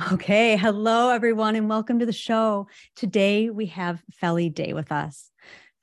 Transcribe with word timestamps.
Okay. 0.00 0.56
Hello, 0.56 1.10
everyone, 1.10 1.54
and 1.54 1.68
welcome 1.68 1.98
to 1.98 2.06
the 2.06 2.14
show. 2.14 2.66
Today 2.96 3.50
we 3.50 3.66
have 3.66 4.02
Felly 4.10 4.48
Day 4.48 4.72
with 4.72 4.90
us. 4.90 5.30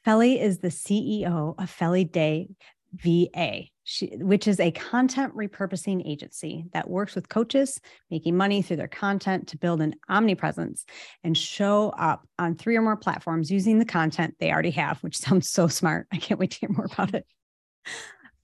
Felly 0.03 0.41
is 0.41 0.57
the 0.57 0.69
CEO 0.69 1.53
of 1.55 1.69
Felly 1.69 2.05
Day 2.05 2.47
VA, 2.91 3.66
which 4.13 4.47
is 4.47 4.59
a 4.59 4.71
content 4.71 5.35
repurposing 5.35 6.01
agency 6.09 6.66
that 6.73 6.89
works 6.89 7.13
with 7.13 7.29
coaches 7.29 7.79
making 8.09 8.35
money 8.35 8.63
through 8.63 8.77
their 8.77 8.88
content 8.88 9.49
to 9.49 9.59
build 9.59 9.79
an 9.79 9.93
omnipresence 10.09 10.85
and 11.23 11.38
show 11.38 11.89
up 11.89 12.27
on 12.39 12.55
three 12.55 12.75
or 12.75 12.81
more 12.81 12.97
platforms 12.97 13.51
using 13.51 13.77
the 13.77 13.85
content 13.85 14.33
they 14.39 14.51
already 14.51 14.71
have, 14.71 14.97
which 15.03 15.19
sounds 15.19 15.47
so 15.47 15.67
smart. 15.67 16.07
I 16.11 16.17
can't 16.17 16.39
wait 16.39 16.49
to 16.51 16.59
hear 16.61 16.69
more 16.69 16.89
about 16.91 17.13
it. 17.13 17.27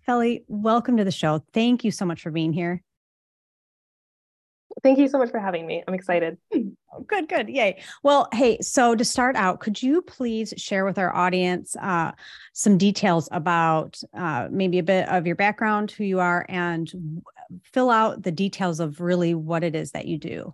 Felly, 0.06 0.46
welcome 0.48 0.98
to 0.98 1.04
the 1.04 1.12
show. 1.12 1.44
Thank 1.54 1.84
you 1.84 1.90
so 1.90 2.06
much 2.06 2.22
for 2.22 2.30
being 2.30 2.54
here. 2.54 2.84
Thank 4.86 5.00
you 5.00 5.08
so 5.08 5.18
much 5.18 5.32
for 5.32 5.40
having 5.40 5.66
me. 5.66 5.84
I'm 5.88 5.96
excited. 5.96 6.38
Oh, 6.54 7.02
good, 7.08 7.28
good. 7.28 7.50
Yay. 7.50 7.82
Well, 8.04 8.28
hey, 8.32 8.60
so 8.62 8.94
to 8.94 9.04
start 9.04 9.36
out, 9.36 9.60
could 9.60 9.82
you 9.82 10.04
please 10.04 10.54
share 10.58 10.86
with 10.86 11.00
our 11.00 11.12
audience 11.16 11.76
uh, 11.78 12.12
some 12.54 12.78
details 12.78 13.28
about 13.32 14.00
uh, 14.16 14.48
maybe 14.52 14.78
a 14.78 14.84
bit 14.84 15.10
of 15.10 15.26
your 15.26 15.36
background, 15.38 15.90
who 15.90 16.04
you 16.04 16.20
are, 16.20 16.46
and 16.50 17.24
fill 17.64 17.90
out 17.90 18.22
the 18.22 18.32
details 18.32 18.80
of 18.80 19.02
really 19.02 19.34
what 19.34 19.64
it 19.64 19.76
is 19.76 19.90
that 19.94 20.06
you 20.06 20.20
do? 20.20 20.54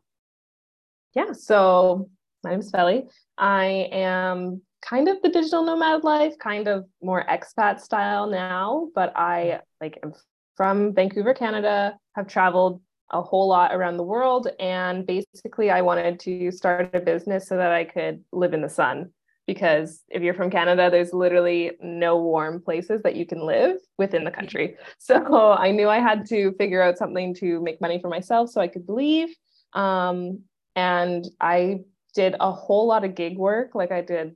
Yeah, 1.14 1.34
so 1.34 2.10
my 2.46 2.52
name's 2.52 2.72
Felly. 2.72 3.10
I 3.38 3.90
am 3.92 4.62
kind 4.82 5.10
of 5.10 5.22
the 5.22 5.30
digital 5.30 5.66
nomad 5.66 6.06
life, 6.06 6.36
kind 6.40 6.70
of 6.70 6.86
more 7.04 7.26
expat 7.30 7.82
style 7.82 8.28
now, 8.28 8.88
but 8.96 9.12
I 9.18 9.60
like 9.82 10.00
am 10.02 10.14
from 10.56 10.94
Vancouver, 10.94 11.34
Canada, 11.34 11.98
have 12.16 12.28
traveled 12.28 12.82
a 13.12 13.22
whole 13.22 13.48
lot 13.48 13.74
around 13.74 13.98
the 13.98 14.04
world 14.04 14.48
and 14.60 15.06
basically 15.06 15.70
I 15.70 15.82
wanted 15.82 16.20
to 16.22 16.52
start 16.52 16.94
a 16.96 17.00
business 17.00 17.48
so 17.48 17.58
that 17.58 17.72
I 17.72 17.84
could 17.84 18.24
live 18.32 18.54
in 18.54 18.62
the 18.62 18.70
sun 18.70 19.12
because 19.48 20.04
if 20.10 20.22
you're 20.22 20.34
from 20.34 20.50
Canada, 20.52 20.90
there's 20.90 21.14
literally 21.14 21.72
no 21.82 22.18
warm 22.18 22.62
places 22.62 23.02
that 23.04 23.16
you 23.16 23.26
can 23.26 23.46
live 23.46 23.78
within 23.98 24.24
the 24.24 24.32
country. 24.32 24.78
So 25.00 25.52
I 25.54 25.72
knew 25.72 25.90
I 25.90 26.00
had 26.00 26.26
to 26.28 26.54
figure 26.54 26.82
out 26.82 26.98
something 26.98 27.34
to 27.36 27.62
make 27.62 27.82
money 27.82 28.00
for 28.00 28.10
myself 28.10 28.50
so 28.50 28.62
I 28.62 28.68
could 28.68 28.88
leave. 28.88 29.30
Um, 29.74 30.42
and 30.76 31.26
I 31.42 31.82
did 32.14 32.36
a 32.40 32.52
whole 32.52 32.88
lot 32.88 33.04
of 33.04 33.16
gig 33.16 33.38
work. 33.38 33.76
Like 33.76 33.92
I 33.92 34.02
did 34.02 34.36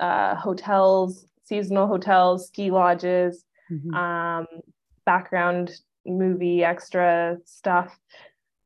uh, 0.00 0.34
hotels, 0.36 1.26
seasonal 1.44 1.86
hotels, 1.86 2.46
ski 2.48 2.70
lodges, 2.70 3.44
Mhm. 3.70 3.94
um, 3.94 4.46
background 5.04 5.72
movie 6.08 6.64
extra 6.64 7.38
stuff, 7.44 7.98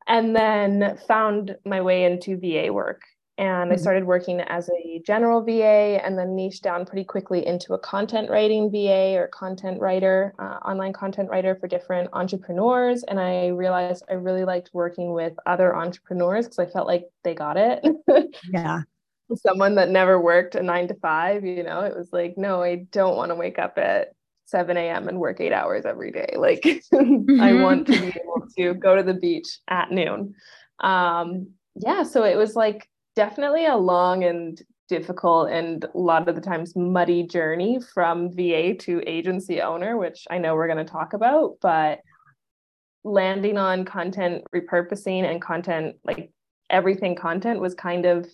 and 0.07 0.35
then 0.35 0.97
found 1.07 1.57
my 1.65 1.81
way 1.81 2.05
into 2.05 2.37
VA 2.37 2.71
work. 2.71 3.01
And 3.39 3.73
I 3.73 3.75
Mhm. 3.75 3.77
started 3.77 4.05
working 4.05 4.41
as 4.41 4.69
a 4.69 5.01
general 5.05 5.41
VA 5.41 5.99
and 6.03 6.19
then 6.19 6.35
niched 6.35 6.61
down 6.63 6.85
pretty 6.85 7.03
quickly 7.03 7.45
into 7.45 7.73
a 7.73 7.79
content 7.79 8.29
writing 8.29 8.69
VA 8.69 9.17
or 9.17 9.27
content 9.29 9.81
writer, 9.81 10.35
uh, 10.37 10.59
online 10.65 10.93
content 10.93 11.29
writer 11.31 11.55
for 11.55 11.67
different 11.67 12.09
entrepreneurs. 12.13 13.03
And 13.03 13.19
I 13.19 13.47
realized 13.47 14.03
I 14.09 14.13
really 14.13 14.45
liked 14.45 14.69
working 14.73 15.13
with 15.13 15.33
other 15.47 15.75
entrepreneurs 15.75 16.45
because 16.45 16.59
I 16.59 16.67
felt 16.67 16.85
like 16.87 17.09
they 17.23 17.33
got 17.33 17.57
it. 17.57 17.83
Yeah. 18.43 18.83
someone 19.35 19.75
that 19.75 19.89
never 19.89 20.19
worked 20.21 20.55
a 20.55 20.61
nine 20.63 20.87
to 20.87 20.95
five, 20.95 21.43
you 21.45 21.63
know, 21.63 21.81
it 21.81 21.95
was 21.95 22.11
like, 22.13 22.37
no, 22.37 22.61
I 22.61 22.75
don't 22.91 23.17
want 23.17 23.29
to 23.31 23.35
wake 23.35 23.57
up 23.59 23.77
at 23.77 24.13
7 24.53 24.77
a.m. 24.77 25.07
and 25.07 25.19
work 25.19 25.41
eight 25.41 25.51
hours 25.51 25.83
every 25.83 26.11
day. 26.11 26.29
Like, 26.37 26.63
I 27.41 27.53
want 27.53 27.87
to 27.87 27.99
be 27.99 28.09
able 28.09 28.47
to 28.57 28.73
go 28.75 28.95
to 28.95 29.01
the 29.01 29.15
beach 29.15 29.47
at 29.67 29.89
noon. 29.91 30.35
Um, 30.79 31.47
yeah, 31.75 32.03
so 32.03 32.23
it 32.23 32.37
was 32.37 32.55
like 32.55 32.87
definitely 33.15 33.65
a 33.65 33.75
long 33.75 34.23
and 34.23 34.61
difficult 34.89 35.49
and 35.49 35.85
a 35.85 35.97
lot 35.97 36.27
of 36.27 36.35
the 36.35 36.41
times 36.41 36.75
muddy 36.75 37.23
journey 37.23 37.79
from 37.93 38.31
VA 38.35 38.75
to 38.75 39.01
agency 39.07 39.59
owner, 39.59 39.97
which 39.97 40.25
I 40.29 40.37
know 40.37 40.53
we're 40.53 40.67
going 40.67 40.85
to 40.85 40.91
talk 40.91 41.13
about, 41.13 41.57
but 41.59 42.01
landing 43.03 43.57
on 43.57 43.85
content 43.85 44.43
repurposing 44.53 45.23
and 45.23 45.41
content 45.41 45.95
like 46.05 46.31
everything 46.69 47.15
content 47.15 47.59
was 47.59 47.73
kind 47.73 48.05
of 48.05 48.27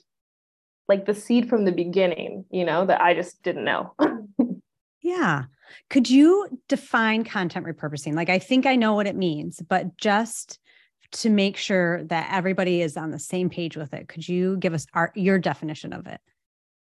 like 0.90 1.06
the 1.06 1.16
seed 1.16 1.48
from 1.48 1.64
the 1.64 1.72
beginning, 1.72 2.44
you 2.52 2.66
know, 2.66 2.86
that 2.86 3.00
I 3.00 3.14
just 3.14 3.42
didn't 3.42 3.64
know. 3.64 3.94
Yeah. 5.02 5.46
Could 5.90 6.10
you 6.10 6.48
define 6.68 7.24
content 7.24 7.66
repurposing? 7.66 8.14
Like, 8.14 8.30
I 8.30 8.40
think 8.40 8.66
I 8.66 8.76
know 8.76 8.94
what 8.94 9.08
it 9.08 9.16
means, 9.16 9.62
but 9.68 9.98
just 9.98 10.60
to 11.12 11.30
make 11.30 11.58
sure 11.58 12.04
that 12.06 12.30
everybody 12.32 12.82
is 12.82 12.96
on 12.96 13.12
the 13.12 13.20
same 13.20 13.50
page 13.50 13.76
with 13.76 13.94
it, 13.94 14.08
could 14.08 14.28
you 14.28 14.58
give 14.58 14.74
us 14.74 14.86
our, 14.94 15.12
your 15.16 15.40
definition 15.40 15.94
of 15.94 16.08
it? 16.08 16.22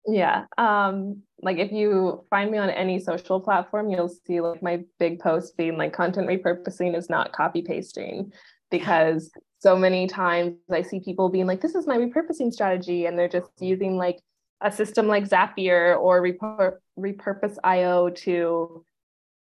yeah. 0.09 0.47
Um, 0.57 1.23
like 1.43 1.59
if 1.59 1.71
you 1.71 2.25
find 2.31 2.51
me 2.51 2.59
on 2.59 2.71
any 2.71 2.99
social 2.99 3.41
platform, 3.41 3.91
you'll 3.91 4.09
see 4.09 4.41
like 4.41 4.63
my 4.63 4.83
big 4.99 5.21
post 5.21 5.57
being 5.57 5.77
like 5.77 5.93
content 5.93 6.29
repurposing 6.29 6.97
is 6.97 7.11
not 7.11 7.33
copy 7.33 7.63
pasting 7.63 8.33
because 8.71 9.31
so 9.59 9.77
many 9.77 10.07
times 10.07 10.55
I 10.71 10.83
see 10.83 11.01
people 11.01 11.29
being 11.29 11.47
like, 11.47 11.61
this 11.61 11.75
is 11.75 11.87
my 11.87 11.99
repurposing 11.99 12.53
strategy, 12.53 13.07
and 13.07 13.19
they're 13.19 13.29
just 13.29 13.51
using 13.61 13.97
like 13.97 14.21
a 14.61 14.73
system 14.73 15.07
like 15.07 15.29
Zapier 15.29 15.99
or 15.99 16.21
repur- 16.21 16.79
repurpose 16.99 17.57
IO 17.63 18.11
to 18.11 18.85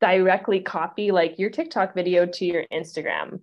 directly 0.02 0.60
copy 0.60 1.12
like 1.12 1.40
your 1.40 1.50
TikTok 1.50 1.94
video 1.94 2.26
to 2.26 2.46
your 2.46 2.66
Instagram. 2.74 3.40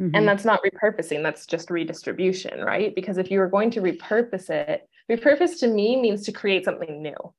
Mhm. 0.00 0.10
And 0.14 0.28
that's 0.28 0.44
not 0.44 0.60
repurposing, 0.62 1.22
that's 1.22 1.46
just 1.46 1.70
redistribution, 1.70 2.60
right? 2.60 2.94
Because 2.94 3.18
if 3.18 3.30
you 3.30 3.38
were 3.38 3.48
going 3.48 3.70
to 3.72 3.80
repurpose 3.80 4.50
it, 4.50 4.88
repurpose 5.10 5.60
to 5.60 5.68
me 5.68 6.00
means 6.00 6.24
to 6.24 6.32
create 6.32 6.64
something 6.64 7.02
new. 7.02 7.34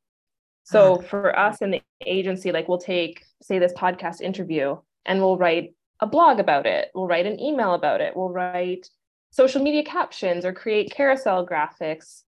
So 0.64 1.02
for 1.02 1.38
us 1.38 1.62
in 1.62 1.72
the 1.72 1.82
agency, 2.06 2.52
like 2.52 2.70
we'll 2.70 2.78
take, 2.78 3.24
say, 3.42 3.60
this 3.60 3.74
podcast 3.74 4.22
interview 4.22 4.78
and 5.06 5.20
we'll 5.20 5.38
write 5.38 5.76
a 6.00 6.08
blog 6.08 6.40
about 6.40 6.66
it, 6.66 6.90
we'll 6.96 7.08
write 7.08 7.26
an 7.26 7.40
email 7.40 7.74
about 7.74 8.00
it, 8.02 8.16
we'll 8.16 8.30
write 8.30 8.90
social 9.32 9.62
media 9.62 9.84
captions 9.84 10.46
or 10.46 10.54
create 10.54 10.92
carousel 10.92 11.46
graphics. 11.46 12.24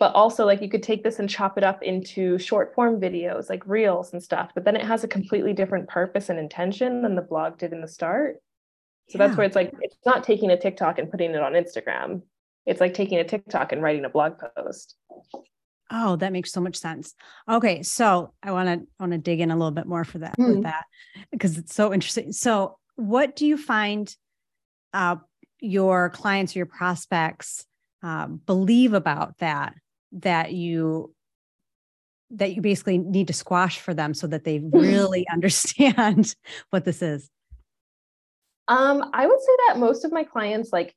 But 0.00 0.14
also, 0.14 0.46
like, 0.46 0.62
you 0.62 0.68
could 0.70 0.82
take 0.82 1.04
this 1.04 1.18
and 1.18 1.28
chop 1.28 1.58
it 1.58 1.62
up 1.62 1.82
into 1.82 2.38
short 2.38 2.74
form 2.74 2.98
videos, 3.00 3.48
like 3.50 3.62
reels 3.66 4.12
and 4.12 4.22
stuff. 4.22 4.50
But 4.54 4.64
then 4.64 4.74
it 4.74 4.82
has 4.84 5.04
a 5.04 5.08
completely 5.08 5.52
different 5.52 5.88
purpose 5.88 6.30
and 6.30 6.38
intention 6.38 7.02
than 7.02 7.14
the 7.14 7.22
blog 7.22 7.58
did 7.58 7.72
in 7.72 7.82
the 7.82 7.88
start. 7.88 8.38
So 9.10 9.18
that's 9.18 9.36
where 9.36 9.46
it's 9.46 9.56
like 9.56 9.72
it's 9.80 9.98
not 10.06 10.24
taking 10.24 10.50
a 10.50 10.58
TikTok 10.58 10.98
and 10.98 11.10
putting 11.10 11.32
it 11.32 11.40
on 11.42 11.52
Instagram. 11.52 12.22
It's 12.64 12.80
like 12.80 12.94
taking 12.94 13.18
a 13.18 13.24
TikTok 13.24 13.72
and 13.72 13.82
writing 13.82 14.04
a 14.04 14.08
blog 14.08 14.34
post. 14.56 14.96
Oh, 15.90 16.16
that 16.16 16.32
makes 16.32 16.52
so 16.52 16.60
much 16.60 16.76
sense. 16.76 17.14
Okay, 17.48 17.82
so 17.82 18.32
I 18.42 18.52
want 18.52 18.68
to 18.68 18.86
want 18.98 19.12
to 19.12 19.18
dig 19.18 19.40
in 19.40 19.50
a 19.50 19.56
little 19.56 19.72
bit 19.72 19.86
more 19.86 20.04
for 20.04 20.18
that 20.20 20.38
with 20.38 20.58
Mhm. 20.58 20.62
that 20.62 20.84
because 21.30 21.58
it's 21.58 21.74
so 21.74 21.92
interesting. 21.92 22.32
So, 22.32 22.78
what 22.96 23.36
do 23.36 23.46
you 23.46 23.56
find 23.58 24.14
uh, 24.92 25.16
your 25.60 26.10
clients 26.10 26.54
or 26.54 26.60
your 26.60 26.66
prospects 26.66 27.66
uh, 28.02 28.28
believe 28.28 28.94
about 28.94 29.36
that 29.38 29.74
that 30.12 30.52
you 30.52 31.14
that 32.32 32.54
you 32.54 32.62
basically 32.62 32.98
need 32.98 33.26
to 33.26 33.32
squash 33.32 33.80
for 33.80 33.92
them 33.92 34.14
so 34.14 34.26
that 34.28 34.44
they 34.44 34.60
really 34.60 35.26
understand 35.32 36.34
what 36.70 36.84
this 36.84 37.02
is? 37.02 37.28
Um, 38.68 39.10
I 39.12 39.26
would 39.26 39.40
say 39.40 39.52
that 39.68 39.78
most 39.78 40.04
of 40.04 40.12
my 40.12 40.22
clients 40.22 40.72
like 40.72 40.94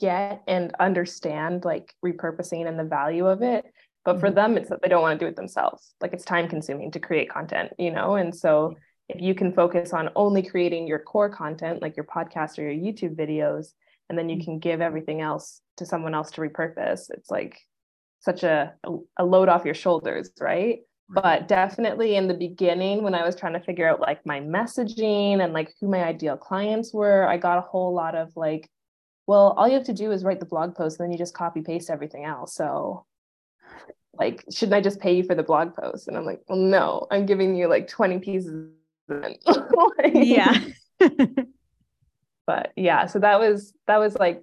get 0.00 0.42
and 0.46 0.72
understand 0.78 1.64
like 1.64 1.92
repurposing 2.04 2.68
and 2.68 2.78
the 2.78 2.84
value 2.84 3.26
of 3.26 3.42
it. 3.42 3.64
But 4.04 4.20
for 4.20 4.26
mm-hmm. 4.26 4.36
them, 4.36 4.56
it's 4.56 4.68
that 4.70 4.80
they 4.80 4.88
don't 4.88 5.02
want 5.02 5.18
to 5.18 5.24
do 5.24 5.28
it 5.28 5.36
themselves. 5.36 5.94
Like 6.00 6.12
it's 6.12 6.24
time 6.24 6.48
consuming 6.48 6.92
to 6.92 7.00
create 7.00 7.28
content, 7.28 7.72
you 7.78 7.90
know? 7.90 8.14
And 8.14 8.34
so 8.34 8.76
if 9.08 9.20
you 9.20 9.34
can 9.34 9.52
focus 9.52 9.92
on 9.92 10.10
only 10.14 10.42
creating 10.42 10.86
your 10.86 11.00
core 11.00 11.30
content, 11.30 11.82
like 11.82 11.96
your 11.96 12.04
podcast 12.04 12.58
or 12.58 12.70
your 12.70 12.92
YouTube 12.92 13.16
videos, 13.16 13.72
and 14.08 14.16
then 14.16 14.28
you 14.28 14.36
mm-hmm. 14.36 14.44
can 14.44 14.58
give 14.60 14.80
everything 14.80 15.20
else 15.20 15.60
to 15.78 15.84
someone 15.84 16.14
else 16.14 16.30
to 16.32 16.40
repurpose, 16.40 17.10
it's 17.10 17.30
like 17.30 17.58
such 18.20 18.42
a, 18.42 18.74
a 19.16 19.24
load 19.24 19.48
off 19.48 19.64
your 19.64 19.74
shoulders, 19.74 20.30
right? 20.40 20.80
but 21.10 21.48
definitely 21.48 22.16
in 22.16 22.28
the 22.28 22.34
beginning 22.34 23.02
when 23.02 23.14
i 23.14 23.24
was 23.24 23.34
trying 23.34 23.54
to 23.54 23.60
figure 23.60 23.88
out 23.88 23.98
like 23.98 24.20
my 24.26 24.40
messaging 24.40 25.42
and 25.42 25.54
like 25.54 25.72
who 25.80 25.88
my 25.88 26.04
ideal 26.04 26.36
clients 26.36 26.92
were 26.92 27.26
i 27.26 27.38
got 27.38 27.56
a 27.56 27.62
whole 27.62 27.94
lot 27.94 28.14
of 28.14 28.30
like 28.36 28.68
well 29.28 29.54
all 29.56 29.68
you 29.68 29.74
have 29.74 29.84
to 29.84 29.92
do 29.92 30.10
is 30.10 30.24
write 30.24 30.40
the 30.40 30.46
blog 30.46 30.74
post 30.74 30.98
and 30.98 31.06
then 31.06 31.12
you 31.12 31.18
just 31.18 31.34
copy 31.34 31.60
paste 31.60 31.90
everything 31.90 32.24
else. 32.24 32.54
So 32.54 33.04
like 34.14 34.44
shouldn't 34.50 34.74
i 34.74 34.80
just 34.80 34.98
pay 34.98 35.14
you 35.14 35.22
for 35.22 35.36
the 35.36 35.44
blog 35.44 35.76
post? 35.76 36.08
And 36.08 36.16
i'm 36.16 36.24
like 36.24 36.40
well 36.48 36.58
no 36.58 37.06
i'm 37.12 37.26
giving 37.26 37.54
you 37.54 37.68
like 37.68 37.86
20 37.86 38.18
pieces 38.18 38.70
like, 39.08 39.38
yeah. 40.14 40.58
But 42.46 42.72
yeah 42.76 43.04
so 43.04 43.18
that 43.18 43.38
was 43.38 43.74
that 43.86 43.98
was 43.98 44.16
like 44.16 44.42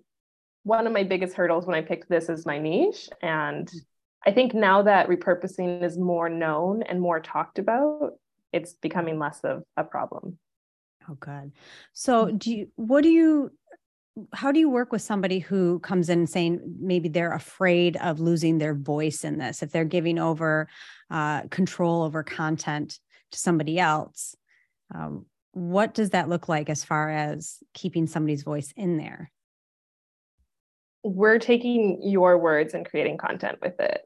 one 0.66 0.86
of 0.86 0.94
my 0.94 1.04
biggest 1.04 1.36
hurdles 1.36 1.66
when 1.66 1.76
i 1.76 1.82
picked 1.82 2.10
this 2.10 2.30
as 2.30 2.46
my 2.46 2.60
niche 2.60 3.10
and 3.22 3.72
I 4.26 4.32
think 4.32 4.54
now 4.54 4.82
that 4.82 5.08
repurposing 5.08 5.84
is 5.84 5.98
more 5.98 6.30
known 6.30 6.82
and 6.82 7.00
more 7.00 7.20
talked 7.20 7.60
about, 7.60 8.14
it's 8.52 8.74
becoming 8.74 9.20
less 9.20 9.40
of 9.44 9.64
a 9.78 9.84
problem. 9.84 10.40
Oh, 11.08 11.16
good. 11.20 11.52
So, 11.94 12.32
do 12.32 12.52
you, 12.52 12.68
what 12.76 13.04
do 13.04 13.10
you, 13.10 13.52
how 14.34 14.52
do 14.52 14.60
you 14.60 14.70
work 14.70 14.92
with 14.92 15.04
somebody 15.04 15.40
who 15.40 15.80
comes 15.80 16.10
in 16.10 16.26
saying 16.26 16.62
maybe 16.80 17.10
they're 17.10 17.34
afraid 17.34 17.98
of 17.98 18.20
losing 18.20 18.58
their 18.58 18.74
voice 18.74 19.24
in 19.24 19.38
this? 19.38 19.62
If 19.62 19.72
they're 19.72 19.86
giving 19.86 20.18
over 20.18 20.68
uh, 21.12 21.44
control 21.52 22.02
over 22.02 22.24
content 22.24 22.98
to 23.32 23.38
somebody 23.38 23.78
else, 23.78 24.36
um, 24.94 25.28
what 25.52 25.94
does 25.94 26.12
that 26.12 26.30
look 26.30 26.50
like 26.50 26.70
as 26.70 26.84
far 26.84 27.12
as 27.12 27.58
keeping 27.76 28.08
somebody's 28.08 28.44
voice 28.44 28.74
in 28.76 28.98
there? 28.98 29.32
We're 31.06 31.38
taking 31.38 32.02
your 32.02 32.38
words 32.38 32.74
and 32.74 32.86
creating 32.86 33.18
content 33.18 33.60
with 33.62 33.80
it. 33.80 34.02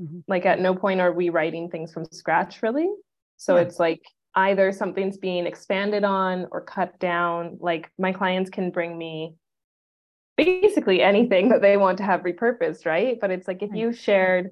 Mm-hmm. 0.00 0.20
Like 0.28 0.44
at 0.44 0.60
no 0.60 0.74
point 0.74 1.00
are 1.00 1.12
we 1.12 1.30
writing 1.30 1.70
things 1.70 1.92
from 1.92 2.04
scratch 2.12 2.62
really. 2.62 2.90
So 3.38 3.56
yeah. 3.56 3.62
it's 3.62 3.80
like 3.80 4.02
either 4.34 4.70
something's 4.70 5.16
being 5.16 5.46
expanded 5.46 6.04
on 6.04 6.46
or 6.52 6.60
cut 6.60 6.98
down. 6.98 7.56
Like 7.60 7.90
my 7.98 8.12
clients 8.12 8.50
can 8.50 8.70
bring 8.70 8.96
me 8.96 9.34
basically 10.36 11.02
anything 11.02 11.48
that 11.48 11.62
they 11.62 11.76
want 11.76 11.98
to 11.98 12.04
have 12.04 12.20
repurposed, 12.20 12.84
right? 12.84 13.18
But 13.18 13.30
it's 13.30 13.48
like 13.48 13.62
if 13.62 13.74
you 13.74 13.92
shared 13.92 14.50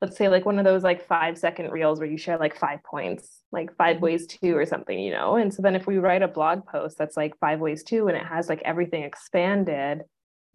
let's 0.00 0.16
say 0.16 0.28
like 0.28 0.46
one 0.46 0.60
of 0.60 0.64
those 0.64 0.84
like 0.84 1.06
5 1.06 1.36
second 1.36 1.72
reels 1.72 1.98
where 1.98 2.08
you 2.08 2.16
share 2.16 2.38
like 2.38 2.56
5 2.56 2.84
points, 2.84 3.42
like 3.50 3.76
5 3.76 3.96
mm-hmm. 3.96 4.04
ways 4.04 4.26
to 4.28 4.52
or 4.52 4.64
something, 4.64 4.96
you 4.98 5.10
know. 5.10 5.34
And 5.34 5.52
so 5.52 5.60
then 5.60 5.74
if 5.74 5.88
we 5.88 5.98
write 5.98 6.22
a 6.22 6.28
blog 6.28 6.64
post 6.66 6.96
that's 6.96 7.16
like 7.16 7.36
5 7.40 7.58
ways 7.58 7.82
to 7.84 8.06
and 8.06 8.16
it 8.16 8.24
has 8.24 8.48
like 8.48 8.62
everything 8.64 9.02
expanded, 9.02 10.02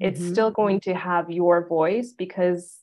it's 0.04 0.20
mm-hmm. 0.20 0.34
still 0.34 0.52
going 0.52 0.82
to 0.82 0.94
have 0.94 1.32
your 1.32 1.66
voice 1.66 2.12
because 2.12 2.78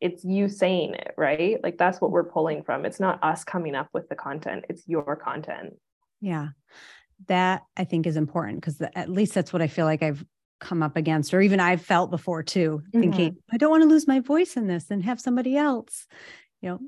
it's 0.00 0.24
you 0.24 0.48
saying 0.48 0.94
it, 0.94 1.14
right? 1.16 1.62
Like 1.62 1.78
that's 1.78 2.00
what 2.00 2.10
we're 2.10 2.24
pulling 2.24 2.64
from. 2.64 2.84
It's 2.84 2.98
not 2.98 3.22
us 3.22 3.44
coming 3.44 3.76
up 3.76 3.88
with 3.94 4.08
the 4.08 4.16
content, 4.16 4.64
it's 4.68 4.86
your 4.86 5.16
content. 5.16 5.74
Yeah. 6.20 6.48
That 7.28 7.62
I 7.76 7.84
think 7.84 8.06
is 8.06 8.16
important 8.16 8.60
because 8.60 8.82
at 8.94 9.08
least 9.08 9.32
that's 9.32 9.52
what 9.52 9.62
I 9.62 9.68
feel 9.68 9.86
like 9.86 10.02
I've 10.02 10.24
come 10.58 10.82
up 10.82 10.96
against, 10.96 11.32
or 11.32 11.40
even 11.40 11.60
I've 11.60 11.82
felt 11.82 12.10
before 12.10 12.42
too, 12.42 12.82
mm-hmm. 12.88 13.00
thinking, 13.00 13.36
I 13.52 13.58
don't 13.58 13.70
want 13.70 13.84
to 13.84 13.88
lose 13.88 14.08
my 14.08 14.20
voice 14.20 14.56
in 14.56 14.66
this 14.66 14.90
and 14.90 15.04
have 15.04 15.20
somebody 15.20 15.56
else, 15.56 16.06
you 16.60 16.68
know, 16.68 16.80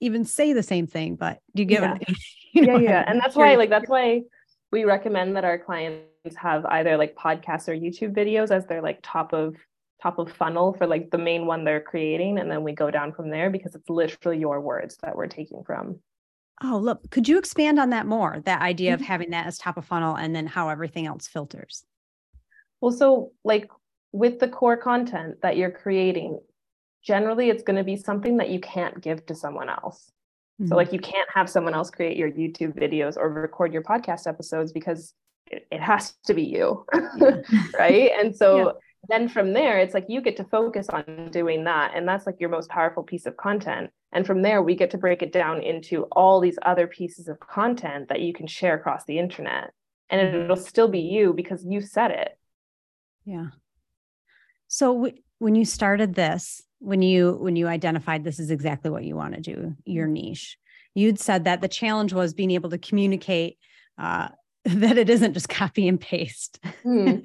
even 0.00 0.24
say 0.24 0.54
the 0.54 0.62
same 0.62 0.86
thing. 0.86 1.16
But 1.16 1.40
do 1.54 1.62
you 1.62 1.66
get 1.66 1.82
yeah. 1.82 1.92
what 1.92 2.08
you 2.54 2.66
know, 2.66 2.78
yeah, 2.78 2.90
yeah. 2.90 3.04
And 3.06 3.20
that's 3.20 3.36
why, 3.36 3.54
like, 3.56 3.70
that's 3.70 3.90
why 3.90 4.22
we 4.70 4.84
recommend 4.84 5.36
that 5.36 5.44
our 5.44 5.58
clients 5.58 6.36
have 6.36 6.64
either 6.66 6.96
like 6.96 7.16
podcasts 7.16 7.68
or 7.68 7.74
YouTube 7.74 8.14
videos 8.14 8.50
as 8.50 8.66
their 8.66 8.82
like 8.82 9.00
top 9.02 9.32
of 9.32 9.56
top 10.02 10.18
of 10.18 10.30
funnel 10.32 10.74
for 10.74 10.86
like 10.86 11.10
the 11.10 11.18
main 11.18 11.46
one 11.46 11.64
they're 11.64 11.80
creating 11.80 12.38
and 12.38 12.50
then 12.50 12.62
we 12.62 12.72
go 12.72 12.90
down 12.90 13.12
from 13.12 13.30
there 13.30 13.50
because 13.50 13.74
it's 13.74 13.90
literally 13.90 14.38
your 14.38 14.60
words 14.60 14.96
that 15.02 15.16
we're 15.16 15.26
taking 15.26 15.64
from. 15.64 15.98
Oh, 16.62 16.78
look, 16.78 17.10
could 17.10 17.28
you 17.28 17.38
expand 17.38 17.78
on 17.78 17.90
that 17.90 18.06
more? 18.06 18.40
That 18.44 18.62
idea 18.62 18.92
mm-hmm. 18.92 19.02
of 19.02 19.06
having 19.06 19.30
that 19.30 19.46
as 19.46 19.58
top 19.58 19.76
of 19.76 19.84
funnel 19.84 20.16
and 20.16 20.34
then 20.34 20.46
how 20.46 20.68
everything 20.68 21.06
else 21.06 21.26
filters. 21.26 21.84
Well, 22.80 22.92
so 22.92 23.32
like 23.44 23.70
with 24.12 24.38
the 24.38 24.48
core 24.48 24.76
content 24.76 25.42
that 25.42 25.56
you're 25.56 25.70
creating, 25.70 26.40
generally 27.02 27.50
it's 27.50 27.62
going 27.62 27.76
to 27.76 27.84
be 27.84 27.96
something 27.96 28.36
that 28.36 28.50
you 28.50 28.60
can't 28.60 29.00
give 29.00 29.26
to 29.26 29.34
someone 29.34 29.68
else. 29.68 30.10
Mm-hmm. 30.60 30.68
So 30.68 30.76
like 30.76 30.92
you 30.92 30.98
can't 30.98 31.28
have 31.32 31.48
someone 31.48 31.74
else 31.74 31.90
create 31.90 32.16
your 32.16 32.30
YouTube 32.30 32.74
videos 32.78 33.16
or 33.16 33.28
record 33.28 33.72
your 33.72 33.82
podcast 33.82 34.26
episodes 34.26 34.72
because 34.72 35.14
it, 35.46 35.66
it 35.70 35.80
has 35.80 36.14
to 36.26 36.34
be 36.34 36.42
you. 36.42 36.84
Yeah. 36.92 37.42
right. 37.78 38.10
And 38.18 38.34
so 38.34 38.58
yeah. 38.58 38.72
then 39.08 39.28
from 39.28 39.52
there, 39.52 39.78
it's 39.78 39.94
like 39.94 40.06
you 40.08 40.20
get 40.20 40.36
to 40.38 40.44
focus 40.44 40.88
on 40.88 41.28
doing 41.30 41.64
that. 41.64 41.92
And 41.94 42.08
that's 42.08 42.26
like 42.26 42.40
your 42.40 42.50
most 42.50 42.68
powerful 42.68 43.02
piece 43.02 43.26
of 43.26 43.36
content. 43.36 43.90
And 44.12 44.26
from 44.26 44.42
there, 44.42 44.62
we 44.62 44.74
get 44.74 44.90
to 44.92 44.98
break 44.98 45.22
it 45.22 45.32
down 45.32 45.62
into 45.62 46.04
all 46.12 46.40
these 46.40 46.58
other 46.62 46.86
pieces 46.86 47.28
of 47.28 47.38
content 47.38 48.08
that 48.08 48.20
you 48.20 48.32
can 48.32 48.46
share 48.46 48.74
across 48.74 49.04
the 49.04 49.18
internet. 49.18 49.72
And 50.10 50.20
mm-hmm. 50.20 50.42
it'll 50.42 50.56
still 50.56 50.88
be 50.88 51.00
you 51.00 51.34
because 51.34 51.64
you 51.64 51.82
said 51.82 52.10
it. 52.10 52.38
Yeah. 53.24 53.48
So 54.66 54.94
w- 54.94 55.22
when 55.38 55.54
you 55.54 55.64
started 55.64 56.14
this, 56.14 56.62
when 56.80 57.02
you 57.02 57.32
when 57.40 57.56
you 57.56 57.66
identified 57.66 58.24
this 58.24 58.38
is 58.38 58.50
exactly 58.50 58.90
what 58.90 59.04
you 59.04 59.16
want 59.16 59.34
to 59.34 59.40
do 59.40 59.74
your 59.84 60.06
mm-hmm. 60.06 60.14
niche 60.14 60.58
you'd 60.94 61.18
said 61.18 61.44
that 61.44 61.60
the 61.60 61.68
challenge 61.68 62.12
was 62.12 62.34
being 62.34 62.50
able 62.50 62.70
to 62.70 62.78
communicate 62.78 63.58
uh, 63.98 64.28
that 64.64 64.98
it 64.98 65.10
isn't 65.10 65.34
just 65.34 65.48
copy 65.48 65.88
and 65.88 66.00
paste 66.00 66.60
mm. 66.84 67.24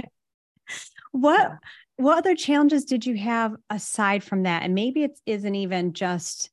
what 1.11 1.49
yeah. 1.49 1.57
what 1.97 2.17
other 2.17 2.35
challenges 2.35 2.85
did 2.85 3.05
you 3.05 3.17
have 3.17 3.55
aside 3.69 4.23
from 4.23 4.43
that 4.43 4.63
and 4.63 4.73
maybe 4.73 5.03
it 5.03 5.19
isn't 5.25 5.55
even 5.55 5.93
just 5.93 6.49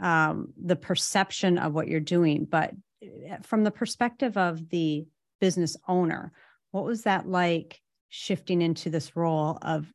um, 0.00 0.52
the 0.60 0.76
perception 0.76 1.56
of 1.58 1.72
what 1.72 1.88
you're 1.88 2.00
doing 2.00 2.46
but 2.48 2.72
eh, 3.02 3.38
from 3.42 3.64
the 3.64 3.70
perspective 3.70 4.36
of 4.36 4.68
the 4.70 5.06
business 5.40 5.76
owner 5.86 6.32
what 6.72 6.84
was 6.84 7.02
that 7.02 7.28
like 7.28 7.80
shifting 8.08 8.62
into 8.62 8.90
this 8.90 9.16
role 9.16 9.58
of 9.62 9.86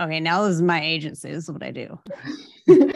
okay, 0.00 0.20
now 0.20 0.44
this 0.44 0.54
is 0.56 0.62
my 0.62 0.82
agency. 0.82 1.30
This 1.30 1.44
is 1.44 1.50
what 1.50 1.62
I 1.62 1.70
do. 1.70 1.98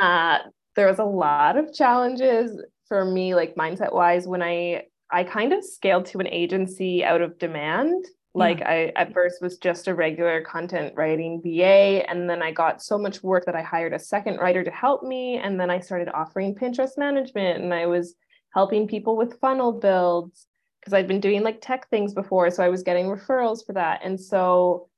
uh, 0.00 0.38
there 0.76 0.86
was 0.86 0.98
a 0.98 1.04
lot 1.04 1.56
of 1.56 1.72
challenges 1.74 2.60
for 2.86 3.04
me, 3.04 3.34
like 3.34 3.54
mindset 3.54 3.92
wise, 3.92 4.26
when 4.26 4.42
I 4.42 4.84
I 5.10 5.24
kind 5.24 5.52
of 5.52 5.64
scaled 5.64 6.06
to 6.06 6.18
an 6.18 6.28
agency 6.28 7.04
out 7.04 7.20
of 7.20 7.38
demand. 7.38 8.04
Like 8.32 8.60
yeah. 8.60 8.70
I 8.70 8.92
at 8.94 9.12
first 9.12 9.42
was 9.42 9.58
just 9.58 9.88
a 9.88 9.94
regular 9.94 10.42
content 10.42 10.94
writing 10.96 11.40
VA, 11.42 12.08
and 12.08 12.30
then 12.30 12.42
I 12.42 12.52
got 12.52 12.82
so 12.82 12.96
much 12.96 13.22
work 13.22 13.46
that 13.46 13.56
I 13.56 13.62
hired 13.62 13.92
a 13.92 13.98
second 13.98 14.36
writer 14.36 14.62
to 14.62 14.70
help 14.70 15.02
me, 15.02 15.38
and 15.38 15.58
then 15.58 15.70
I 15.70 15.80
started 15.80 16.08
offering 16.14 16.54
Pinterest 16.54 16.96
management, 16.96 17.62
and 17.62 17.74
I 17.74 17.86
was 17.86 18.14
helping 18.54 18.86
people 18.86 19.16
with 19.16 19.40
funnel 19.40 19.72
builds 19.72 20.46
because 20.80 20.92
I'd 20.92 21.08
been 21.08 21.20
doing 21.20 21.42
like 21.42 21.60
tech 21.60 21.88
things 21.90 22.14
before, 22.14 22.50
so 22.50 22.62
I 22.62 22.68
was 22.68 22.84
getting 22.84 23.06
referrals 23.06 23.66
for 23.66 23.72
that, 23.72 24.00
and 24.04 24.20
so 24.20 24.89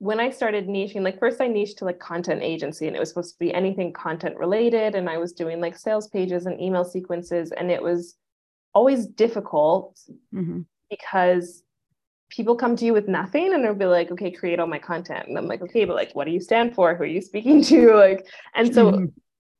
when 0.00 0.18
I 0.18 0.30
started 0.30 0.66
niching, 0.66 1.02
like 1.02 1.18
first 1.18 1.42
I 1.42 1.46
niched 1.46 1.78
to 1.78 1.84
like 1.84 1.98
content 1.98 2.42
agency 2.42 2.86
and 2.86 2.96
it 2.96 2.98
was 2.98 3.10
supposed 3.10 3.34
to 3.34 3.38
be 3.38 3.52
anything 3.52 3.92
content 3.92 4.38
related. 4.38 4.94
And 4.94 5.10
I 5.10 5.18
was 5.18 5.32
doing 5.32 5.60
like 5.60 5.76
sales 5.76 6.08
pages 6.08 6.46
and 6.46 6.58
email 6.58 6.86
sequences. 6.86 7.52
And 7.52 7.70
it 7.70 7.82
was 7.82 8.16
always 8.72 9.04
difficult 9.04 10.00
mm-hmm. 10.34 10.60
because 10.88 11.62
people 12.30 12.56
come 12.56 12.76
to 12.76 12.86
you 12.86 12.94
with 12.94 13.08
nothing 13.08 13.52
and 13.52 13.62
they'll 13.62 13.74
be 13.74 13.84
like, 13.84 14.10
okay, 14.10 14.30
create 14.30 14.58
all 14.58 14.66
my 14.66 14.78
content. 14.78 15.28
And 15.28 15.36
I'm 15.36 15.46
like, 15.46 15.60
okay, 15.60 15.84
but 15.84 15.96
like, 15.96 16.14
what 16.14 16.24
do 16.24 16.30
you 16.30 16.40
stand 16.40 16.74
for? 16.74 16.94
Who 16.94 17.02
are 17.02 17.06
you 17.06 17.20
speaking 17.20 17.62
to? 17.64 17.92
Like, 17.94 18.26
and 18.54 18.74
so 18.74 18.92
mm-hmm. 18.92 19.04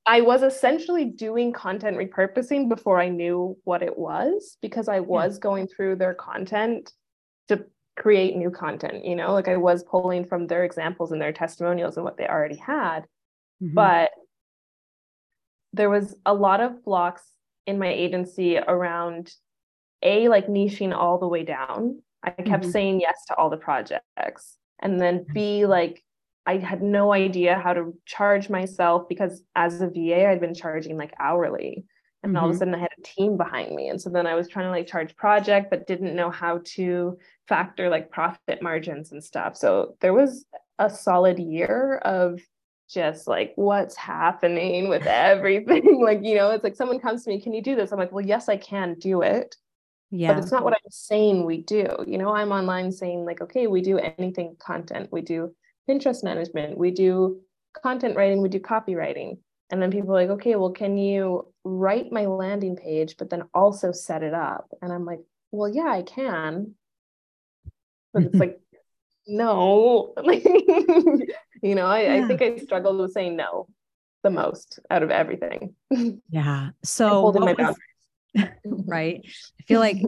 I 0.06 0.22
was 0.22 0.42
essentially 0.42 1.04
doing 1.04 1.52
content 1.52 1.98
repurposing 1.98 2.70
before 2.70 2.98
I 2.98 3.10
knew 3.10 3.58
what 3.64 3.82
it 3.82 3.98
was 3.98 4.56
because 4.62 4.88
I 4.88 5.00
was 5.00 5.36
yeah. 5.36 5.40
going 5.40 5.68
through 5.68 5.96
their 5.96 6.14
content 6.14 6.92
to 7.48 7.66
create 8.00 8.36
new 8.36 8.50
content 8.50 9.04
you 9.04 9.14
know? 9.14 9.32
Like 9.32 9.48
i 9.48 9.56
was 9.56 9.84
pulling 9.84 10.24
from 10.24 10.46
their 10.46 10.64
examples 10.64 11.12
and 11.12 11.20
their 11.20 11.32
testimonials 11.32 11.96
and 11.96 12.04
what 12.04 12.16
they 12.16 12.26
already 12.26 12.56
had 12.56 13.00
mm-hmm. 13.62 13.74
but 13.74 14.10
there 15.72 15.90
was 15.90 16.16
a 16.26 16.34
lot 16.34 16.60
of 16.60 16.84
blocks 16.84 17.22
in 17.66 17.78
my 17.78 17.88
agency 17.88 18.58
around 18.58 19.32
a 20.02 20.28
like 20.28 20.46
niching 20.46 20.94
all 20.94 21.18
the 21.18 21.28
way 21.28 21.44
down. 21.44 22.02
I 22.22 22.30
kept 22.30 22.64
mm-hmm. 22.64 22.70
saying 22.70 23.00
yes 23.00 23.24
to 23.28 23.36
all 23.36 23.50
the 23.50 23.56
projects. 23.56 24.56
And 24.80 25.00
then 25.00 25.26
b 25.34 25.66
like 25.66 26.02
i 26.46 26.56
had 26.56 26.80
no 26.80 27.12
idea 27.12 27.58
how 27.58 27.74
to 27.74 27.92
charge 28.06 28.48
myself 28.48 29.06
because 29.10 29.42
as 29.54 29.82
a 29.82 29.88
va 29.88 30.30
i'd 30.30 30.40
been 30.40 30.54
charging 30.54 30.96
like 30.96 31.12
hourly 31.20 31.84
and 32.22 32.32
mm-hmm. 32.32 32.42
all 32.42 32.44
of 32.44 32.50
a 32.50 32.52
mm-hmm. 32.54 32.58
sudden 32.58 32.74
I 32.74 32.78
had 32.78 32.90
a 32.98 33.02
team 33.02 33.36
behind 33.36 33.74
me. 33.74 33.88
And 33.88 34.00
so 34.00 34.10
then 34.10 34.26
I 34.26 34.34
was 34.34 34.48
trying 34.48 34.66
to 34.66 34.70
like 34.70 34.86
charge 34.86 35.16
project, 35.16 35.70
but 35.70 35.86
didn't 35.86 36.16
know 36.16 36.30
how 36.30 36.60
to 36.76 37.18
factor 37.48 37.88
like 37.88 38.10
profit 38.10 38.62
margins 38.62 39.12
and 39.12 39.22
stuff. 39.22 39.56
So 39.56 39.96
there 40.00 40.14
was 40.14 40.44
a 40.78 40.90
solid 40.90 41.38
year 41.38 42.00
of 42.04 42.40
just 42.88 43.26
like 43.26 43.52
what's 43.56 43.96
happening 43.96 44.88
with 44.88 45.06
everything. 45.06 46.00
like, 46.04 46.20
you 46.22 46.36
know, 46.36 46.50
it's 46.50 46.64
like 46.64 46.76
someone 46.76 47.00
comes 47.00 47.24
to 47.24 47.30
me, 47.30 47.40
can 47.40 47.54
you 47.54 47.62
do 47.62 47.76
this? 47.76 47.92
I'm 47.92 47.98
like, 47.98 48.12
well, 48.12 48.24
yes, 48.24 48.48
I 48.48 48.56
can 48.56 48.94
do 48.94 49.22
it. 49.22 49.56
Yeah. 50.10 50.34
But 50.34 50.42
it's 50.42 50.52
not 50.52 50.64
what 50.64 50.74
I'm 50.74 50.90
saying 50.90 51.46
we 51.46 51.62
do. 51.62 51.86
You 52.06 52.18
know, 52.18 52.34
I'm 52.34 52.50
online 52.50 52.90
saying, 52.90 53.24
like, 53.24 53.40
okay, 53.40 53.68
we 53.68 53.80
do 53.80 53.96
anything 53.98 54.56
content. 54.58 55.08
We 55.12 55.22
do 55.22 55.54
Pinterest 55.88 56.24
management. 56.24 56.76
We 56.76 56.90
do 56.90 57.40
content 57.80 58.16
writing. 58.16 58.42
We 58.42 58.48
do 58.48 58.58
copywriting 58.58 59.38
and 59.70 59.80
then 59.80 59.90
people 59.90 60.10
are 60.10 60.20
like, 60.20 60.30
okay, 60.30 60.56
well, 60.56 60.70
can 60.70 60.96
you 60.96 61.46
write 61.64 62.10
my 62.10 62.26
landing 62.26 62.76
page, 62.76 63.16
but 63.18 63.30
then 63.30 63.44
also 63.54 63.92
set 63.92 64.22
it 64.22 64.34
up? 64.34 64.68
And 64.82 64.92
I'm 64.92 65.04
like, 65.04 65.20
well, 65.52 65.72
yeah, 65.72 65.90
I 65.90 66.02
can. 66.02 66.74
But 68.12 68.24
it's 68.24 68.34
like, 68.38 68.60
no. 69.26 70.12
you 71.62 71.74
know, 71.74 71.86
I, 71.86 72.02
yeah. 72.02 72.24
I 72.24 72.26
think 72.26 72.42
I 72.42 72.56
struggled 72.58 72.98
with 72.98 73.12
saying 73.12 73.36
no 73.36 73.68
the 74.22 74.30
most 74.30 74.78
out 74.90 75.02
of 75.02 75.10
everything. 75.10 75.74
Yeah. 76.28 76.70
So 76.84 77.08
holding 77.08 77.44
my 77.44 77.54
was, 77.54 77.76
right. 78.64 79.22
I 79.24 79.62
feel 79.64 79.80
like 79.80 80.02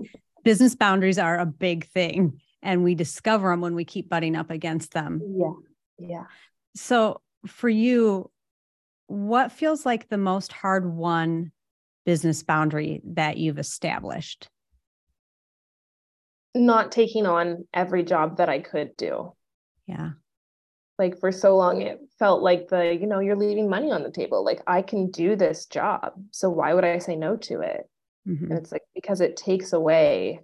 business 0.45 0.75
boundaries 0.75 1.19
are 1.19 1.39
a 1.39 1.47
big 1.47 1.87
thing 1.89 2.41
and 2.63 2.83
we 2.83 2.95
discover 2.95 3.51
them 3.51 3.61
when 3.61 3.75
we 3.75 3.85
keep 3.85 4.09
butting 4.09 4.37
up 4.37 4.51
against 4.51 4.93
them. 4.93 5.23
Yeah. 5.37 5.53
Yeah. 5.99 6.25
So 6.75 7.21
for 7.47 7.69
you, 7.69 8.31
what 9.13 9.53
feels 9.53 9.85
like 9.85 10.09
the 10.09 10.17
most 10.17 10.53
hard 10.53 10.91
won 10.91 11.53
business 12.07 12.43
boundary 12.43 13.03
that 13.05 13.37
you've 13.37 13.59
established? 13.59 14.49
Not 16.55 16.93
taking 16.93 17.27
on 17.27 17.69
every 17.75 18.05
job 18.05 18.39
that 18.39 18.49
I 18.49 18.61
could 18.61 18.97
do. 18.97 19.35
Yeah. 19.87 20.13
Like 20.99 21.21
for 21.21 21.31
so 21.31 21.57
long, 21.57 21.83
it 21.83 22.01
felt 22.19 22.43
like 22.43 22.69
the, 22.69 22.95
you 22.95 23.07
know, 23.07 23.19
you're 23.19 23.37
leaving 23.37 23.69
money 23.69 23.91
on 23.91 24.03
the 24.03 24.11
table. 24.11 24.43
Like 24.45 24.63
I 24.67 24.81
can 24.81 25.11
do 25.11 25.37
this 25.37 25.67
job. 25.67 26.13
So 26.31 26.49
why 26.49 26.73
would 26.73 26.85
I 26.85 26.99
say 26.99 27.15
no 27.15 27.37
to 27.37 27.61
it? 27.61 27.89
Mm-hmm. 28.27 28.45
And 28.47 28.59
it's 28.59 28.73
like, 28.73 28.83
because 28.95 29.21
it 29.21 29.37
takes 29.37 29.75
away 29.75 30.41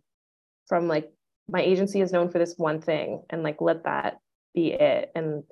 from 0.67 0.89
like, 0.89 1.11
my 1.49 1.63
agency 1.63 2.03
is 2.03 2.13
known 2.13 2.29
for 2.29 2.39
this 2.39 2.55
one 2.59 2.83
thing 2.83 3.23
and 3.31 3.43
like 3.43 3.63
let 3.63 3.85
that 3.85 4.19
be 4.55 4.73
it. 4.73 5.11
And 5.15 5.45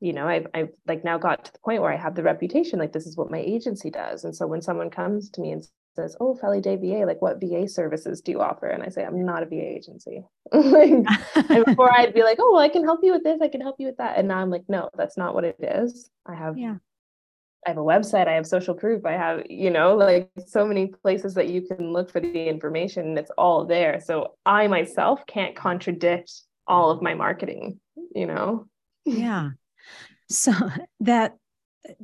you 0.00 0.12
know 0.12 0.26
I've, 0.26 0.46
I've 0.54 0.70
like 0.86 1.04
now 1.04 1.18
got 1.18 1.44
to 1.44 1.52
the 1.52 1.58
point 1.58 1.82
where 1.82 1.92
i 1.92 1.96
have 1.96 2.14
the 2.14 2.22
reputation 2.22 2.78
like 2.78 2.92
this 2.92 3.06
is 3.06 3.16
what 3.16 3.30
my 3.30 3.38
agency 3.38 3.90
does 3.90 4.24
and 4.24 4.34
so 4.34 4.46
when 4.46 4.62
someone 4.62 4.90
comes 4.90 5.30
to 5.30 5.40
me 5.40 5.52
and 5.52 5.66
says 5.96 6.16
oh 6.20 6.36
Felly 6.36 6.60
Day 6.60 6.76
va 6.76 7.06
like 7.06 7.20
what 7.20 7.40
va 7.40 7.68
services 7.68 8.20
do 8.20 8.32
you 8.32 8.40
offer 8.40 8.66
and 8.66 8.82
i 8.82 8.88
say 8.88 9.04
i'm 9.04 9.24
not 9.24 9.42
a 9.42 9.46
va 9.46 9.56
agency 9.56 10.22
like, 10.52 10.90
and 11.50 11.64
before 11.64 11.92
i'd 11.98 12.14
be 12.14 12.22
like 12.22 12.38
oh 12.40 12.52
well 12.52 12.62
i 12.62 12.68
can 12.68 12.84
help 12.84 13.00
you 13.02 13.12
with 13.12 13.24
this 13.24 13.40
i 13.42 13.48
can 13.48 13.60
help 13.60 13.76
you 13.78 13.86
with 13.86 13.96
that 13.96 14.16
and 14.16 14.28
now 14.28 14.38
i'm 14.38 14.50
like 14.50 14.64
no 14.68 14.88
that's 14.96 15.16
not 15.16 15.34
what 15.34 15.44
it 15.44 15.56
is 15.60 16.10
i 16.26 16.34
have 16.34 16.56
yeah 16.56 16.76
I 17.66 17.70
have 17.70 17.78
a 17.78 17.82
website, 17.82 18.28
I 18.28 18.34
have 18.34 18.46
social 18.46 18.72
proof, 18.72 19.04
I 19.04 19.12
have, 19.12 19.42
you 19.50 19.70
know, 19.70 19.96
like 19.96 20.30
so 20.46 20.64
many 20.64 20.86
places 20.86 21.34
that 21.34 21.48
you 21.48 21.62
can 21.62 21.92
look 21.92 22.08
for 22.08 22.20
the 22.20 22.48
information 22.48 23.08
and 23.08 23.18
it's 23.18 23.32
all 23.36 23.66
there. 23.66 24.00
So 24.00 24.34
I 24.46 24.68
myself 24.68 25.26
can't 25.26 25.56
contradict 25.56 26.32
all 26.68 26.90
of 26.90 27.02
my 27.02 27.14
marketing, 27.14 27.80
you 28.14 28.26
know? 28.26 28.68
Yeah. 29.04 29.50
So 30.30 30.52
that 31.00 31.38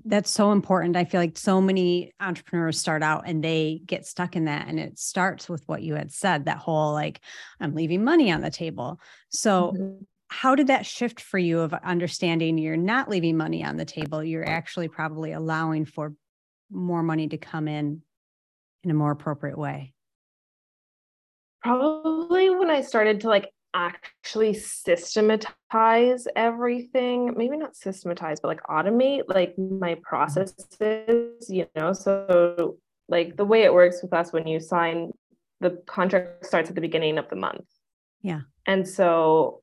that's 0.04 0.30
so 0.30 0.52
important. 0.52 0.96
I 0.96 1.04
feel 1.04 1.20
like 1.20 1.36
so 1.36 1.60
many 1.60 2.12
entrepreneurs 2.20 2.80
start 2.80 3.02
out 3.02 3.24
and 3.26 3.44
they 3.44 3.82
get 3.84 4.06
stuck 4.06 4.34
in 4.34 4.46
that. 4.46 4.66
And 4.68 4.80
it 4.80 4.98
starts 4.98 5.48
with 5.48 5.62
what 5.66 5.82
you 5.82 5.94
had 5.94 6.10
said 6.10 6.46
that 6.46 6.58
whole 6.58 6.92
like, 6.92 7.20
I'm 7.60 7.74
leaving 7.74 8.02
money 8.02 8.32
on 8.32 8.40
the 8.40 8.50
table. 8.50 8.98
So, 9.28 9.72
mm-hmm. 9.76 10.02
how 10.28 10.54
did 10.54 10.68
that 10.68 10.86
shift 10.86 11.20
for 11.20 11.38
you 11.38 11.60
of 11.60 11.74
understanding 11.74 12.56
you're 12.56 12.76
not 12.76 13.10
leaving 13.10 13.36
money 13.36 13.62
on 13.62 13.76
the 13.76 13.84
table? 13.84 14.24
You're 14.24 14.48
actually 14.48 14.88
probably 14.88 15.32
allowing 15.32 15.84
for 15.84 16.14
more 16.70 17.02
money 17.02 17.28
to 17.28 17.36
come 17.36 17.68
in 17.68 18.02
in 18.84 18.90
a 18.90 18.94
more 18.94 19.10
appropriate 19.10 19.58
way? 19.58 19.92
Probably 21.62 22.50
when 22.50 22.70
I 22.70 22.82
started 22.82 23.20
to 23.20 23.28
like 23.28 23.50
actually 23.74 24.54
systematize 24.54 26.26
everything 26.36 27.34
maybe 27.36 27.56
not 27.56 27.74
systematize 27.74 28.40
but 28.40 28.48
like 28.48 28.62
automate 28.64 29.22
like 29.26 29.58
my 29.58 29.96
processes 30.02 31.46
you 31.48 31.66
know? 31.76 31.92
So 31.92 32.78
like 33.08 33.36
the 33.36 33.44
way 33.44 33.64
it 33.64 33.74
works 33.74 34.00
with 34.00 34.12
us 34.12 34.32
when 34.32 34.46
you 34.46 34.60
sign 34.60 35.12
the 35.60 35.82
contract 35.86 36.46
starts 36.46 36.68
at 36.68 36.74
the 36.74 36.80
beginning 36.80 37.18
of 37.18 37.28
the 37.28 37.36
month. 37.36 37.66
Yeah. 38.22 38.40
And 38.66 38.88
so 38.88 39.62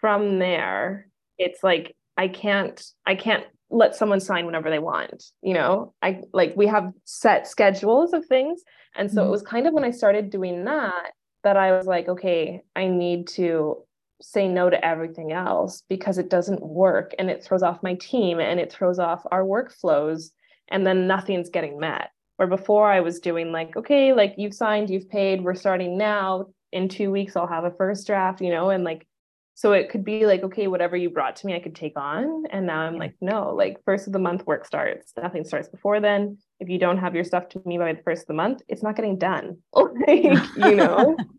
from 0.00 0.38
there 0.38 1.08
it's 1.38 1.62
like 1.62 1.96
i 2.16 2.28
can't 2.28 2.84
i 3.06 3.14
can't 3.14 3.44
let 3.70 3.94
someone 3.94 4.20
sign 4.20 4.46
whenever 4.46 4.70
they 4.70 4.78
want 4.78 5.24
you 5.42 5.54
know? 5.54 5.94
I 6.00 6.22
like 6.32 6.54
we 6.56 6.66
have 6.68 6.92
set 7.04 7.46
schedules 7.48 8.12
of 8.12 8.24
things. 8.26 8.62
And 8.96 9.10
so 9.10 9.20
mm-hmm. 9.20 9.28
it 9.28 9.30
was 9.30 9.42
kind 9.42 9.66
of 9.66 9.74
when 9.74 9.84
i 9.84 9.90
started 9.90 10.30
doing 10.30 10.64
that 10.64 11.12
that 11.48 11.56
I 11.56 11.72
was 11.72 11.86
like, 11.86 12.08
okay, 12.08 12.60
I 12.76 12.88
need 12.88 13.26
to 13.28 13.78
say 14.20 14.48
no 14.48 14.68
to 14.68 14.84
everything 14.84 15.32
else 15.32 15.82
because 15.88 16.18
it 16.18 16.28
doesn't 16.28 16.60
work 16.60 17.14
and 17.18 17.30
it 17.30 17.42
throws 17.42 17.62
off 17.62 17.82
my 17.82 17.94
team 17.94 18.38
and 18.38 18.60
it 18.60 18.70
throws 18.70 18.98
off 18.98 19.22
our 19.32 19.44
workflows 19.44 20.30
and 20.68 20.86
then 20.86 21.06
nothing's 21.06 21.48
getting 21.48 21.80
met. 21.80 22.10
Where 22.36 22.48
before 22.48 22.92
I 22.92 23.00
was 23.00 23.18
doing 23.18 23.50
like, 23.50 23.78
okay, 23.78 24.12
like 24.12 24.34
you've 24.36 24.52
signed, 24.52 24.90
you've 24.90 25.08
paid, 25.08 25.42
we're 25.42 25.54
starting 25.54 25.96
now. 25.96 26.48
In 26.70 26.86
two 26.86 27.10
weeks, 27.10 27.34
I'll 27.34 27.46
have 27.46 27.64
a 27.64 27.70
first 27.70 28.06
draft, 28.06 28.42
you 28.42 28.50
know, 28.50 28.68
and 28.68 28.84
like, 28.84 29.06
so 29.54 29.72
it 29.72 29.88
could 29.88 30.04
be 30.04 30.26
like, 30.26 30.42
okay, 30.42 30.66
whatever 30.66 30.98
you 30.98 31.08
brought 31.08 31.36
to 31.36 31.46
me, 31.46 31.56
I 31.56 31.60
could 31.60 31.74
take 31.74 31.96
on. 31.96 32.44
And 32.50 32.66
now 32.66 32.80
I'm 32.80 32.98
like, 32.98 33.14
no, 33.22 33.54
like 33.54 33.78
first 33.86 34.06
of 34.06 34.12
the 34.12 34.18
month 34.18 34.46
work 34.46 34.66
starts. 34.66 35.14
Nothing 35.16 35.44
starts 35.44 35.70
before 35.70 35.98
then 35.98 36.36
if 36.60 36.68
you 36.68 36.78
don't 36.78 36.98
have 36.98 37.14
your 37.14 37.24
stuff 37.24 37.48
to 37.50 37.62
me 37.64 37.78
by 37.78 37.92
the 37.92 38.02
first 38.02 38.22
of 38.22 38.28
the 38.28 38.34
month, 38.34 38.62
it's 38.68 38.82
not 38.82 38.96
getting 38.96 39.18
done. 39.18 39.58
like, 39.72 40.24
you 40.56 40.74
know? 40.74 41.16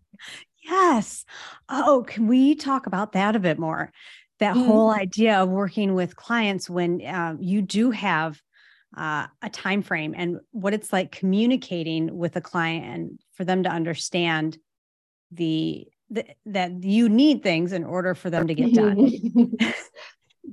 yes. 0.64 1.26
Oh, 1.68 2.06
can 2.08 2.28
we 2.28 2.56
talk 2.56 2.88
about 2.88 3.14
that 3.14 3.36
a 3.36 3.40
bit 3.40 3.60
more? 3.60 3.92
That 4.40 4.56
mm. 4.56 4.66
whole 4.66 4.92
idea 4.92 5.40
of 5.40 5.50
working 5.50 5.94
with 5.94 6.16
clients 6.16 6.70
when 6.70 7.06
uh, 7.06 7.36
you 7.40 7.62
do 7.62 7.92
have 7.92 8.42
uh, 8.98 9.28
a 9.42 9.50
time 9.50 9.82
frame 9.82 10.16
and 10.18 10.40
what 10.52 10.74
it's 10.74 10.92
like 10.92 11.12
communicating 11.12 12.18
with 12.18 12.36
a 12.36 12.42
client 12.42 12.86
and 12.86 13.20
for 13.34 13.46
them 13.46 13.64
to 13.64 13.70
understand 13.70 14.58
the, 15.32 15.86
the 16.10 16.26
that 16.48 16.84
you 16.84 17.08
need 17.08 17.44
things 17.44 17.72
in 17.72 17.84
order 17.84 18.16
for 18.16 18.30
them 18.30 18.48
to 18.48 18.56
get 18.56 18.74
done. 18.74 19.12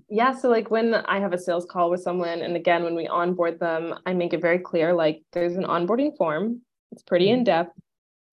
yeah 0.09 0.35
so 0.35 0.49
like 0.49 0.71
when 0.71 0.95
i 0.95 1.19
have 1.19 1.33
a 1.33 1.39
sales 1.39 1.65
call 1.65 1.91
with 1.91 2.03
someone 2.03 2.43
and 2.43 2.57
again 2.57 2.85
when 2.85 2.95
we 2.95 3.07
onboard 3.07 3.59
them 3.59 3.95
i 4.05 4.13
make 4.13 4.35
it 4.35 4.43
very 4.43 4.59
clear 4.59 4.93
like 4.93 5.23
there's 5.33 5.57
an 5.57 5.65
onboarding 5.65 6.15
form 6.17 6.61
it's 6.93 7.03
pretty 7.03 7.27
mm-hmm. 7.27 7.39
in 7.39 7.45
depth 7.45 7.73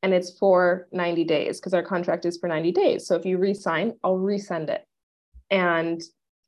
and 0.03 0.13
it's 0.13 0.37
for 0.37 0.87
90 0.91 1.23
days 1.23 1.59
because 1.59 1.73
our 1.73 1.81
contract 1.81 2.25
is 2.25 2.37
for 2.37 2.47
90 2.47 2.71
days. 2.73 3.07
So 3.07 3.15
if 3.15 3.25
you 3.25 3.37
resign 3.37 3.93
i'll 4.03 4.17
resend 4.17 4.69
it. 4.69 4.85
And 5.49 6.01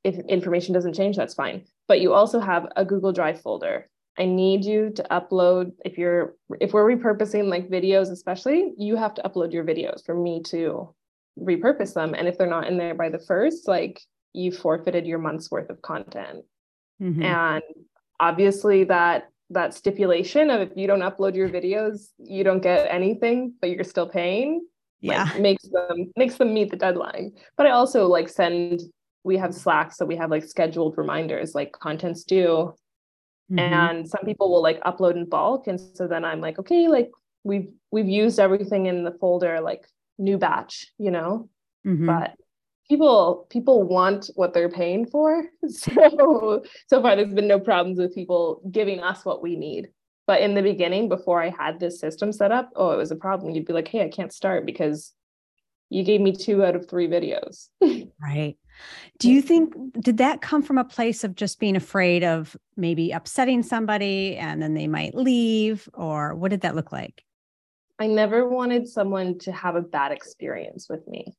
if 0.03 0.19
information 0.27 0.73
doesn't 0.73 0.93
change 0.93 1.15
that's 1.15 1.33
fine. 1.33 1.65
But 1.87 2.01
you 2.01 2.13
also 2.13 2.39
have 2.39 2.67
a 2.75 2.85
google 2.85 3.13
drive 3.13 3.41
folder. 3.41 3.89
I 4.19 4.25
need 4.25 4.63
you 4.63 4.91
to 4.91 5.03
upload 5.09 5.71
if 5.83 5.97
you're 5.97 6.35
if 6.59 6.73
we're 6.73 6.95
repurposing 6.95 7.47
like 7.49 7.69
videos 7.69 8.11
especially 8.11 8.73
you 8.77 8.95
have 8.95 9.15
to 9.15 9.23
upload 9.23 9.51
your 9.51 9.63
videos 9.63 10.05
for 10.05 10.15
me 10.15 10.43
to 10.43 10.93
repurpose 11.39 11.93
them. 11.93 12.13
And 12.13 12.27
if 12.27 12.37
they're 12.37 12.47
not 12.47 12.67
in 12.67 12.77
there 12.77 12.93
by 12.93 13.09
the 13.09 13.19
first 13.19 13.67
like 13.67 14.01
you 14.33 14.51
forfeited 14.51 15.05
your 15.05 15.19
month's 15.19 15.49
worth 15.49 15.69
of 15.69 15.81
content. 15.81 16.43
Mm-hmm. 17.01 17.23
And 17.23 17.63
obviously 18.19 18.83
that 18.85 19.29
that 19.49 19.73
stipulation 19.73 20.49
of 20.49 20.61
if 20.61 20.69
you 20.75 20.87
don't 20.87 21.01
upload 21.01 21.35
your 21.35 21.49
videos, 21.49 22.09
you 22.17 22.43
don't 22.43 22.61
get 22.61 22.87
anything, 22.89 23.53
but 23.61 23.69
you're 23.69 23.83
still 23.83 24.07
paying. 24.07 24.65
Yeah. 25.01 25.25
Like, 25.25 25.39
makes 25.39 25.69
them 25.69 26.11
makes 26.15 26.35
them 26.35 26.53
meet 26.53 26.71
the 26.71 26.77
deadline. 26.77 27.33
But 27.57 27.67
I 27.67 27.71
also 27.71 28.07
like 28.07 28.29
send 28.29 28.81
we 29.23 29.37
have 29.37 29.53
Slack, 29.53 29.91
so 29.91 30.05
we 30.05 30.15
have 30.15 30.31
like 30.31 30.43
scheduled 30.43 30.97
reminders 30.97 31.53
like 31.53 31.71
contents 31.73 32.23
due. 32.23 32.73
Mm-hmm. 33.51 33.59
And 33.59 34.07
some 34.07 34.25
people 34.25 34.51
will 34.51 34.63
like 34.63 34.81
upload 34.81 35.15
in 35.15 35.29
bulk. 35.29 35.67
And 35.67 35.79
so 35.79 36.07
then 36.07 36.25
I'm 36.25 36.41
like, 36.41 36.57
okay, 36.59 36.87
like 36.87 37.11
we've 37.43 37.69
we've 37.91 38.09
used 38.09 38.39
everything 38.39 38.87
in 38.87 39.03
the 39.03 39.11
folder, 39.11 39.61
like 39.61 39.85
new 40.17 40.37
batch, 40.37 40.87
you 40.97 41.11
know. 41.11 41.49
Mm-hmm. 41.85 42.07
But 42.07 42.35
people 42.87 43.47
people 43.49 43.83
want 43.83 44.29
what 44.35 44.53
they're 44.53 44.69
paying 44.69 45.05
for 45.05 45.45
so 45.67 46.63
so 46.87 47.01
far 47.01 47.15
there's 47.15 47.33
been 47.33 47.47
no 47.47 47.59
problems 47.59 47.97
with 47.97 48.13
people 48.13 48.61
giving 48.71 48.99
us 48.99 49.25
what 49.25 49.41
we 49.41 49.55
need 49.55 49.89
but 50.27 50.41
in 50.41 50.53
the 50.53 50.61
beginning 50.61 51.09
before 51.09 51.41
i 51.41 51.49
had 51.49 51.79
this 51.79 51.99
system 51.99 52.31
set 52.31 52.51
up 52.51 52.69
oh 52.75 52.91
it 52.91 52.97
was 52.97 53.11
a 53.11 53.15
problem 53.15 53.53
you'd 53.53 53.65
be 53.65 53.73
like 53.73 53.87
hey 53.87 54.03
i 54.03 54.09
can't 54.09 54.33
start 54.33 54.65
because 54.65 55.13
you 55.89 56.03
gave 56.03 56.21
me 56.21 56.31
two 56.31 56.63
out 56.63 56.75
of 56.75 56.89
three 56.89 57.07
videos. 57.07 57.69
right. 58.21 58.57
Do 59.19 59.31
you 59.31 59.41
think 59.41 59.73
did 60.01 60.17
that 60.17 60.41
come 60.41 60.61
from 60.61 60.77
a 60.77 60.83
place 60.83 61.23
of 61.23 61.35
just 61.35 61.59
being 61.59 61.75
afraid 61.75 62.23
of 62.23 62.57
maybe 62.75 63.11
upsetting 63.11 63.63
somebody 63.63 64.35
and 64.35 64.61
then 64.61 64.73
they 64.73 64.87
might 64.87 65.15
leave 65.15 65.87
or 65.93 66.35
what 66.35 66.51
did 66.51 66.61
that 66.61 66.75
look 66.75 66.91
like? 66.91 67.23
I 67.97 68.07
never 68.07 68.47
wanted 68.49 68.89
someone 68.89 69.39
to 69.39 69.53
have 69.53 69.75
a 69.75 69.81
bad 69.81 70.11
experience 70.11 70.87
with 70.89 71.07
me. 71.07 71.33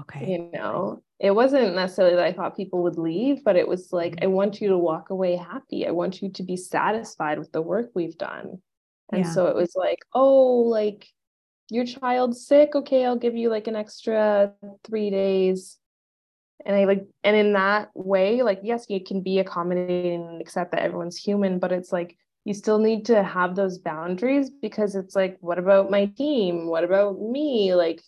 Okay. 0.00 0.32
You 0.32 0.50
know, 0.52 1.02
it 1.18 1.32
wasn't 1.32 1.74
necessarily 1.74 2.16
that 2.16 2.24
I 2.24 2.32
thought 2.32 2.56
people 2.56 2.82
would 2.82 2.98
leave, 2.98 3.44
but 3.44 3.56
it 3.56 3.68
was 3.68 3.92
like, 3.92 4.16
mm-hmm. 4.16 4.24
I 4.24 4.26
want 4.28 4.60
you 4.60 4.68
to 4.68 4.78
walk 4.78 5.10
away 5.10 5.36
happy. 5.36 5.86
I 5.86 5.90
want 5.90 6.22
you 6.22 6.30
to 6.30 6.42
be 6.42 6.56
satisfied 6.56 7.38
with 7.38 7.52
the 7.52 7.62
work 7.62 7.90
we've 7.94 8.16
done. 8.16 8.60
And 9.12 9.24
yeah. 9.24 9.30
so 9.30 9.46
it 9.46 9.54
was 9.54 9.74
like, 9.76 9.98
oh, 10.14 10.60
like 10.60 11.06
your 11.70 11.84
child's 11.84 12.46
sick. 12.46 12.74
Okay, 12.74 13.04
I'll 13.04 13.16
give 13.16 13.36
you 13.36 13.50
like 13.50 13.66
an 13.66 13.76
extra 13.76 14.52
three 14.84 15.10
days. 15.10 15.78
And 16.64 16.76
I 16.76 16.84
like, 16.84 17.06
and 17.24 17.36
in 17.36 17.52
that 17.54 17.90
way, 17.94 18.42
like, 18.42 18.60
yes, 18.62 18.86
you 18.88 19.02
can 19.02 19.20
be 19.20 19.40
accommodating 19.40 20.22
and 20.22 20.40
accept 20.40 20.72
that 20.72 20.82
everyone's 20.82 21.16
human, 21.16 21.58
but 21.58 21.72
it's 21.72 21.92
like, 21.92 22.16
you 22.44 22.54
still 22.54 22.78
need 22.78 23.04
to 23.06 23.22
have 23.22 23.54
those 23.54 23.78
boundaries 23.78 24.50
because 24.50 24.94
it's 24.96 25.14
like, 25.14 25.38
what 25.40 25.58
about 25.58 25.90
my 25.90 26.06
team? 26.06 26.66
What 26.66 26.84
about 26.84 27.20
me? 27.20 27.74
Like, 27.74 28.02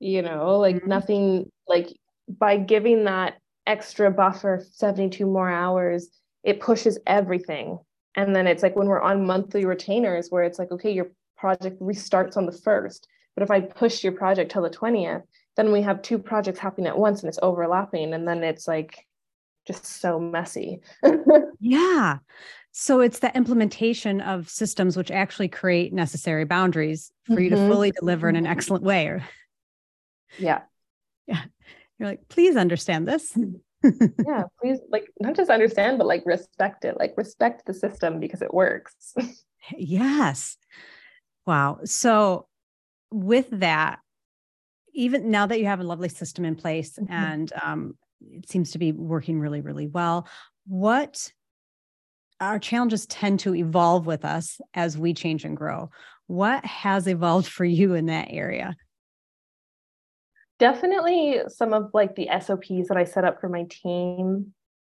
you 0.00 0.22
know, 0.22 0.58
like 0.58 0.76
mm-hmm. 0.76 0.88
nothing, 0.88 1.50
like 1.66 1.88
by 2.28 2.56
giving 2.56 3.04
that 3.04 3.38
extra 3.66 4.10
buffer, 4.10 4.64
72 4.72 5.26
more 5.26 5.50
hours, 5.50 6.08
it 6.42 6.60
pushes 6.60 6.98
everything. 7.06 7.78
And 8.14 8.34
then 8.34 8.46
it's 8.46 8.62
like 8.62 8.76
when 8.76 8.88
we're 8.88 9.00
on 9.00 9.26
monthly 9.26 9.64
retainers 9.64 10.28
where 10.30 10.44
it's 10.44 10.58
like, 10.58 10.72
okay, 10.72 10.92
your 10.92 11.10
project 11.36 11.80
restarts 11.80 12.36
on 12.36 12.46
the 12.46 12.52
first. 12.52 13.06
But 13.36 13.42
if 13.44 13.50
I 13.50 13.60
push 13.60 14.02
your 14.02 14.12
project 14.12 14.50
till 14.50 14.62
the 14.62 14.70
20th, 14.70 15.22
then 15.56 15.70
we 15.70 15.82
have 15.82 16.02
two 16.02 16.18
projects 16.18 16.58
happening 16.58 16.88
at 16.88 16.98
once 16.98 17.20
and 17.20 17.28
it's 17.28 17.38
overlapping. 17.42 18.14
And 18.14 18.26
then 18.26 18.42
it's 18.42 18.66
like 18.66 19.06
just 19.66 19.84
so 19.84 20.18
messy. 20.18 20.80
yeah. 21.60 22.18
So 22.72 23.00
it's 23.00 23.20
the 23.20 23.34
implementation 23.36 24.20
of 24.20 24.48
systems 24.48 24.96
which 24.96 25.10
actually 25.10 25.48
create 25.48 25.92
necessary 25.92 26.44
boundaries 26.44 27.12
for 27.24 27.34
mm-hmm. 27.34 27.42
you 27.42 27.50
to 27.50 27.56
mm-hmm. 27.56 27.70
fully 27.70 27.90
deliver 27.92 28.28
in 28.28 28.36
an 28.36 28.46
excellent 28.46 28.84
way. 28.84 29.22
Yeah. 30.38 30.62
Yeah. 31.26 31.42
You're 31.98 32.08
like, 32.08 32.28
please 32.28 32.56
understand 32.56 33.06
this. 33.06 33.36
yeah, 33.82 34.44
please 34.60 34.78
like 34.90 35.06
not 35.20 35.36
just 35.36 35.50
understand, 35.50 35.98
but 35.98 36.06
like 36.06 36.22
respect 36.26 36.84
it. 36.84 36.98
Like 36.98 37.14
respect 37.16 37.66
the 37.66 37.74
system 37.74 38.20
because 38.20 38.42
it 38.42 38.52
works. 38.52 39.14
yes. 39.76 40.56
Wow. 41.46 41.80
So 41.84 42.46
with 43.10 43.46
that, 43.52 44.00
even 44.94 45.30
now 45.30 45.46
that 45.46 45.60
you 45.60 45.66
have 45.66 45.80
a 45.80 45.84
lovely 45.84 46.08
system 46.08 46.44
in 46.44 46.56
place 46.56 46.98
mm-hmm. 46.98 47.12
and 47.12 47.52
um, 47.62 47.94
it 48.20 48.48
seems 48.48 48.72
to 48.72 48.78
be 48.78 48.92
working 48.92 49.38
really, 49.38 49.60
really 49.60 49.86
well, 49.86 50.28
what 50.66 51.30
our 52.40 52.58
challenges 52.58 53.06
tend 53.06 53.40
to 53.40 53.54
evolve 53.54 54.06
with 54.06 54.24
us 54.24 54.60
as 54.74 54.96
we 54.96 55.14
change 55.14 55.44
and 55.44 55.56
grow. 55.56 55.90
What 56.26 56.64
has 56.64 57.06
evolved 57.06 57.48
for 57.48 57.64
you 57.64 57.94
in 57.94 58.06
that 58.06 58.28
area? 58.30 58.76
Definitely 60.58 61.40
some 61.48 61.72
of 61.72 61.90
like 61.94 62.14
the 62.16 62.28
SOPs 62.40 62.88
that 62.88 62.96
I 62.96 63.04
set 63.04 63.24
up 63.24 63.40
for 63.40 63.48
my 63.48 63.64
team 63.64 64.52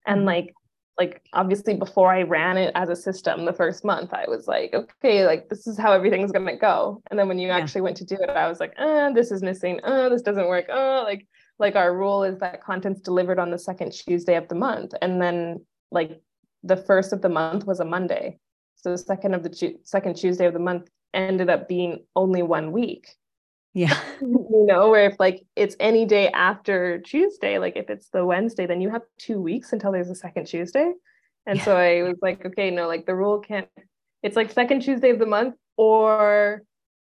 and 0.07 0.19
mm-hmm. 0.19 0.27
like 0.27 0.55
like 0.99 1.23
obviously 1.33 1.75
before 1.75 2.12
I 2.12 2.23
ran 2.23 2.57
it 2.57 2.73
as 2.75 2.88
a 2.88 2.97
system 2.97 3.45
the 3.45 3.53
first 3.53 3.85
month, 3.85 4.12
I 4.12 4.25
was 4.27 4.49
like, 4.49 4.75
okay, 4.75 5.25
like 5.25 5.49
this 5.49 5.69
is 5.69 5.79
how 5.79 5.93
everything's 5.93 6.33
gonna 6.33 6.57
go. 6.57 7.00
And 7.11 7.19
then 7.19 7.29
when 7.29 7.38
you 7.38 7.49
yeah. 7.49 7.57
actually 7.57 7.83
went 7.83 7.97
to 7.99 8.05
do 8.05 8.17
it, 8.17 8.31
I 8.31 8.49
was 8.49 8.59
like, 8.59 8.75
uh, 8.79 9.12
this 9.12 9.31
is 9.31 9.43
missing. 9.43 9.81
Oh, 9.85 10.09
this 10.11 10.23
doesn't 10.23 10.49
work. 10.49 10.67
Oh, 10.69 11.05
like 11.05 11.27
like 11.59 11.77
our 11.77 11.97
rule 11.97 12.25
is 12.25 12.38
that 12.38 12.62
content's 12.62 13.00
delivered 13.00 13.38
on 13.38 13.50
the 13.50 13.59
second 13.59 13.93
Tuesday 13.93 14.35
of 14.35 14.49
the 14.49 14.55
month. 14.55 14.93
And 15.00 15.23
then 15.23 15.65
like 15.91 16.21
the 16.62 16.77
first 16.77 17.12
of 17.12 17.23
the 17.23 17.29
month 17.29 17.67
was 17.67 17.81
a 17.81 17.85
Monday. 17.85 18.38
So 18.77 18.91
the 18.91 18.99
second 18.99 19.35
of 19.35 19.43
the 19.43 19.75
second 19.85 20.15
Tuesday 20.15 20.47
of 20.47 20.53
the 20.53 20.59
month 20.59 20.88
ended 21.15 21.49
up 21.49 21.69
being 21.69 22.05
only 22.15 22.43
one 22.43 22.73
week. 22.73 23.09
Yeah. 23.75 23.99
you 24.21 24.65
know, 24.67 24.91
where 24.91 25.11
if 25.11 25.19
like 25.19 25.45
it's 25.57 25.77
any 25.81 26.05
day 26.05 26.29
after 26.29 27.01
Tuesday, 27.01 27.59
like 27.59 27.77
if 27.77 27.91
it's 27.91 28.09
the 28.11 28.25
Wednesday, 28.25 28.67
then 28.67 28.81
you 28.81 28.91
have 28.91 29.03
two 29.19 29.41
weeks 29.41 29.73
until 29.73 29.93
there's 29.93 30.11
a 30.11 30.15
second 30.15 30.47
Tuesday. 30.47 30.93
And 31.47 31.59
yeah. 31.59 31.65
so 31.65 31.76
I 31.76 32.02
was 32.02 32.17
like, 32.21 32.45
okay, 32.45 32.71
no, 32.71 32.87
like 32.87 33.07
the 33.07 33.15
rule 33.15 33.41
can't, 33.41 33.69
it's 34.23 34.37
like 34.37 34.50
second 34.50 34.83
Tuesday 34.83 35.11
of 35.11 35.19
the 35.19 35.26
month 35.26 35.54
or 35.76 36.63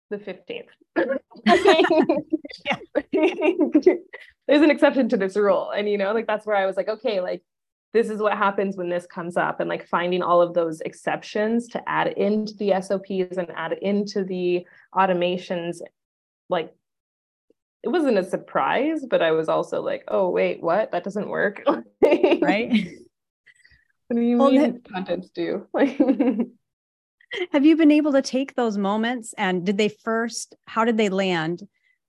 the 0.10 0.18
15th. 0.18 0.68
there's 4.48 4.62
an 4.62 4.72
exception 4.72 5.10
to 5.10 5.18
this 5.18 5.36
rule. 5.36 5.72
And, 5.72 5.90
you 5.90 5.98
know, 5.98 6.14
like 6.14 6.28
that's 6.28 6.46
where 6.46 6.56
I 6.56 6.66
was 6.66 6.76
like, 6.76 6.90
okay, 6.90 7.20
like 7.20 7.44
this 7.94 8.10
is 8.10 8.20
what 8.20 8.38
happens 8.38 8.78
when 8.78 8.90
this 8.90 9.06
comes 9.06 9.38
up 9.38 9.60
and 9.60 9.70
like 9.70 9.88
finding 9.88 10.22
all 10.22 10.42
of 10.42 10.54
those 10.54 10.82
exceptions 10.82 11.68
to 11.70 11.90
add 11.90 12.08
into 12.10 12.54
the 12.56 12.74
SOPs 12.82 13.38
and 13.38 13.50
add 13.56 13.74
into 13.82 14.24
the 14.24 14.66
automations 14.94 15.80
like 16.50 16.74
it 17.84 17.90
wasn't 17.90 18.18
a 18.18 18.24
surprise 18.24 19.06
but 19.10 19.22
I 19.22 19.32
was 19.32 19.50
also 19.50 19.82
like 19.82 20.04
oh 20.08 20.30
wait 20.30 20.62
what 20.62 20.92
that 20.92 21.04
doesn't 21.04 21.30
work 21.30 21.64
right 22.02 22.72
what 24.08 24.16
do 24.16 24.22
you 24.22 24.38
well, 24.38 24.52
mean 24.52 24.82
contents 24.94 25.30
do 25.30 25.68
have 27.52 27.66
you 27.66 27.76
been 27.76 27.92
able 27.92 28.14
to 28.14 28.22
take 28.22 28.56
those 28.56 28.78
moments 28.78 29.34
and 29.38 29.66
did 29.66 29.78
they 29.78 29.90
first 29.90 30.56
how 30.66 30.86
did 30.86 30.98
they 30.98 31.10
land 31.10 31.68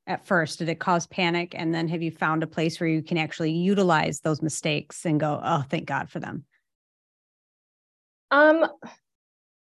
at 0.09 0.27
first? 0.27 0.59
Did 0.59 0.71
it 0.71 0.81
cause 0.81 1.07
panic? 1.07 1.55
And 1.55 1.73
then 1.73 1.87
have 1.89 2.03
you 2.03 2.11
found 2.11 2.43
a 2.43 2.47
place 2.47 2.81
where 2.81 2.89
you 2.89 3.03
can 3.03 3.19
actually 3.19 3.53
utilize 3.53 4.21
those 4.21 4.43
mistakes 4.43 5.05
and 5.05 5.21
go, 5.21 5.41
oh, 5.43 5.63
thank 5.69 5.85
God 5.85 6.09
for 6.11 6.19
them? 6.19 6.45
Um, 8.31 8.67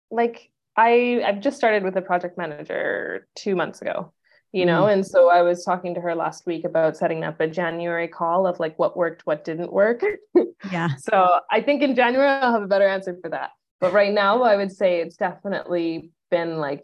like 0.09 0.49
I 0.75 1.23
I've 1.25 1.39
just 1.39 1.57
started 1.57 1.83
with 1.83 1.95
a 1.95 2.01
project 2.01 2.37
manager 2.37 3.27
two 3.35 3.55
months 3.55 3.81
ago, 3.81 4.13
you 4.51 4.65
know, 4.65 4.83
mm. 4.83 4.93
and 4.93 5.05
so 5.05 5.29
I 5.29 5.41
was 5.41 5.63
talking 5.63 5.93
to 5.95 6.01
her 6.01 6.13
last 6.13 6.45
week 6.45 6.65
about 6.65 6.97
setting 6.97 7.23
up 7.23 7.39
a 7.39 7.47
January 7.47 8.07
call 8.07 8.45
of 8.45 8.59
like 8.59 8.77
what 8.77 8.97
worked, 8.97 9.25
what 9.25 9.43
didn't 9.43 9.71
work. 9.71 10.03
Yeah. 10.71 10.89
so 10.99 11.39
I 11.49 11.61
think 11.61 11.81
in 11.81 11.95
January 11.95 12.27
I'll 12.27 12.53
have 12.53 12.63
a 12.63 12.67
better 12.67 12.87
answer 12.87 13.17
for 13.21 13.29
that. 13.29 13.51
But 13.79 13.93
right 13.93 14.13
now 14.13 14.43
I 14.43 14.55
would 14.55 14.71
say 14.71 15.01
it's 15.01 15.15
definitely 15.15 16.11
been 16.29 16.57
like 16.57 16.83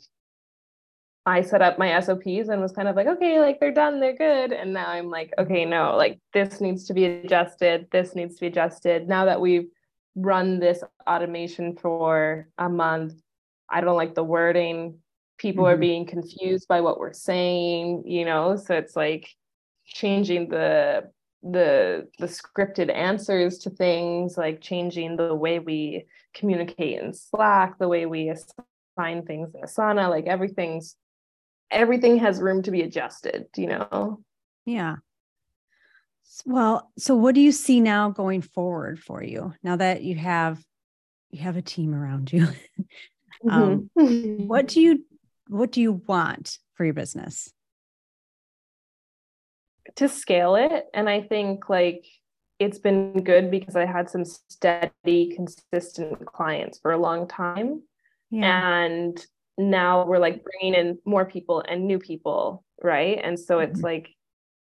I 1.28 1.42
set 1.42 1.62
up 1.62 1.78
my 1.78 2.00
SOPs 2.00 2.48
and 2.48 2.62
was 2.62 2.72
kind 2.72 2.88
of 2.88 2.96
like, 2.96 3.08
okay, 3.08 3.42
like 3.42 3.60
they're 3.60 3.74
done, 3.74 4.00
they're 4.00 4.16
good. 4.16 4.54
And 4.54 4.72
now 4.72 4.88
I'm 4.88 5.10
like, 5.10 5.34
okay, 5.38 5.66
no, 5.66 5.98
like 5.98 6.22
this 6.32 6.62
needs 6.62 6.86
to 6.86 6.94
be 6.94 7.04
adjusted. 7.04 7.88
This 7.92 8.16
needs 8.16 8.36
to 8.36 8.42
be 8.42 8.48
adjusted. 8.48 9.10
Now 9.10 9.26
that 9.26 9.42
we've 9.42 9.68
run 10.16 10.60
this 10.60 10.82
automation 11.06 11.76
for 11.76 12.48
a 12.58 12.70
month, 12.70 13.22
I 13.70 13.82
don't 13.82 13.98
like 13.98 14.16
the 14.16 14.24
wording. 14.24 15.00
People 15.38 15.66
mm-hmm. 15.66 15.74
are 15.74 15.78
being 15.78 16.06
confused 16.06 16.68
by 16.68 16.82
what 16.82 17.00
we're 17.00 17.14
saying, 17.14 18.04
you 18.06 18.26
know, 18.26 18.56
so 18.56 18.76
it's 18.76 18.96
like 18.96 19.30
changing 19.86 20.50
the 20.50 21.10
the 21.44 22.08
the 22.18 22.26
scripted 22.26 22.94
answers 22.94 23.60
to 23.60 23.70
things 23.70 24.38
like 24.38 24.60
changing 24.60 25.16
the 25.16 25.34
way 25.34 25.60
we 25.60 26.06
communicate 26.34 27.00
in 27.00 27.14
slack 27.14 27.78
the 27.78 27.88
way 27.88 28.08
we 28.08 28.30
assign 28.30 29.24
things 29.24 29.54
in 29.54 29.62
asana 29.62 30.10
like 30.10 30.26
everything's 30.26 30.96
everything 31.72 32.18
has 32.18 32.42
room 32.42 32.62
to 32.64 32.72
be 32.72 32.82
adjusted, 32.82 33.48
you 33.56 33.68
know? 33.68 34.20
Yeah. 34.66 34.98
Well, 36.46 36.92
so 36.98 37.16
what 37.16 37.36
do 37.36 37.42
you 37.42 37.52
see 37.52 37.80
now 37.80 38.10
going 38.10 38.42
forward 38.42 39.00
for 39.00 39.24
you 39.24 39.54
now 39.64 39.78
that 39.78 40.04
you 40.04 40.16
have 40.16 40.62
you 41.32 41.42
have 41.42 41.58
a 41.58 41.62
team 41.62 41.94
around 41.94 42.32
you? 42.32 42.48
um, 43.50 43.90
mm-hmm. 43.98 44.48
what 44.48 44.68
do 44.68 44.82
you 44.82 45.06
what 45.50 45.72
do 45.72 45.82
you 45.82 45.94
want 46.08 46.60
for 46.74 46.86
your 46.86 46.94
business? 46.94 47.52
To 49.96 50.10
scale 50.10 50.56
it, 50.56 50.86
and 50.94 51.10
I 51.10 51.22
think 51.22 51.70
like 51.70 52.06
it's 52.60 52.80
been 52.80 53.24
good 53.24 53.52
because 53.52 53.76
I 53.76 53.86
had 53.86 54.10
some 54.10 54.26
steady, 54.26 55.34
consistent 55.36 56.26
clients 56.26 56.80
for 56.80 56.92
a 56.92 56.98
long 56.98 57.28
time. 57.28 57.84
Yeah. 58.30 58.84
And 58.84 59.26
now 59.58 60.06
we're 60.06 60.20
like 60.20 60.44
bringing 60.44 60.80
in 60.80 61.00
more 61.06 61.26
people 61.26 61.64
and 61.68 61.88
new 61.88 62.00
people 62.00 62.64
right 62.84 63.20
and 63.24 63.40
so 63.40 63.60
it's 63.60 63.78
mm-hmm. 63.78 63.86
like 63.86 64.10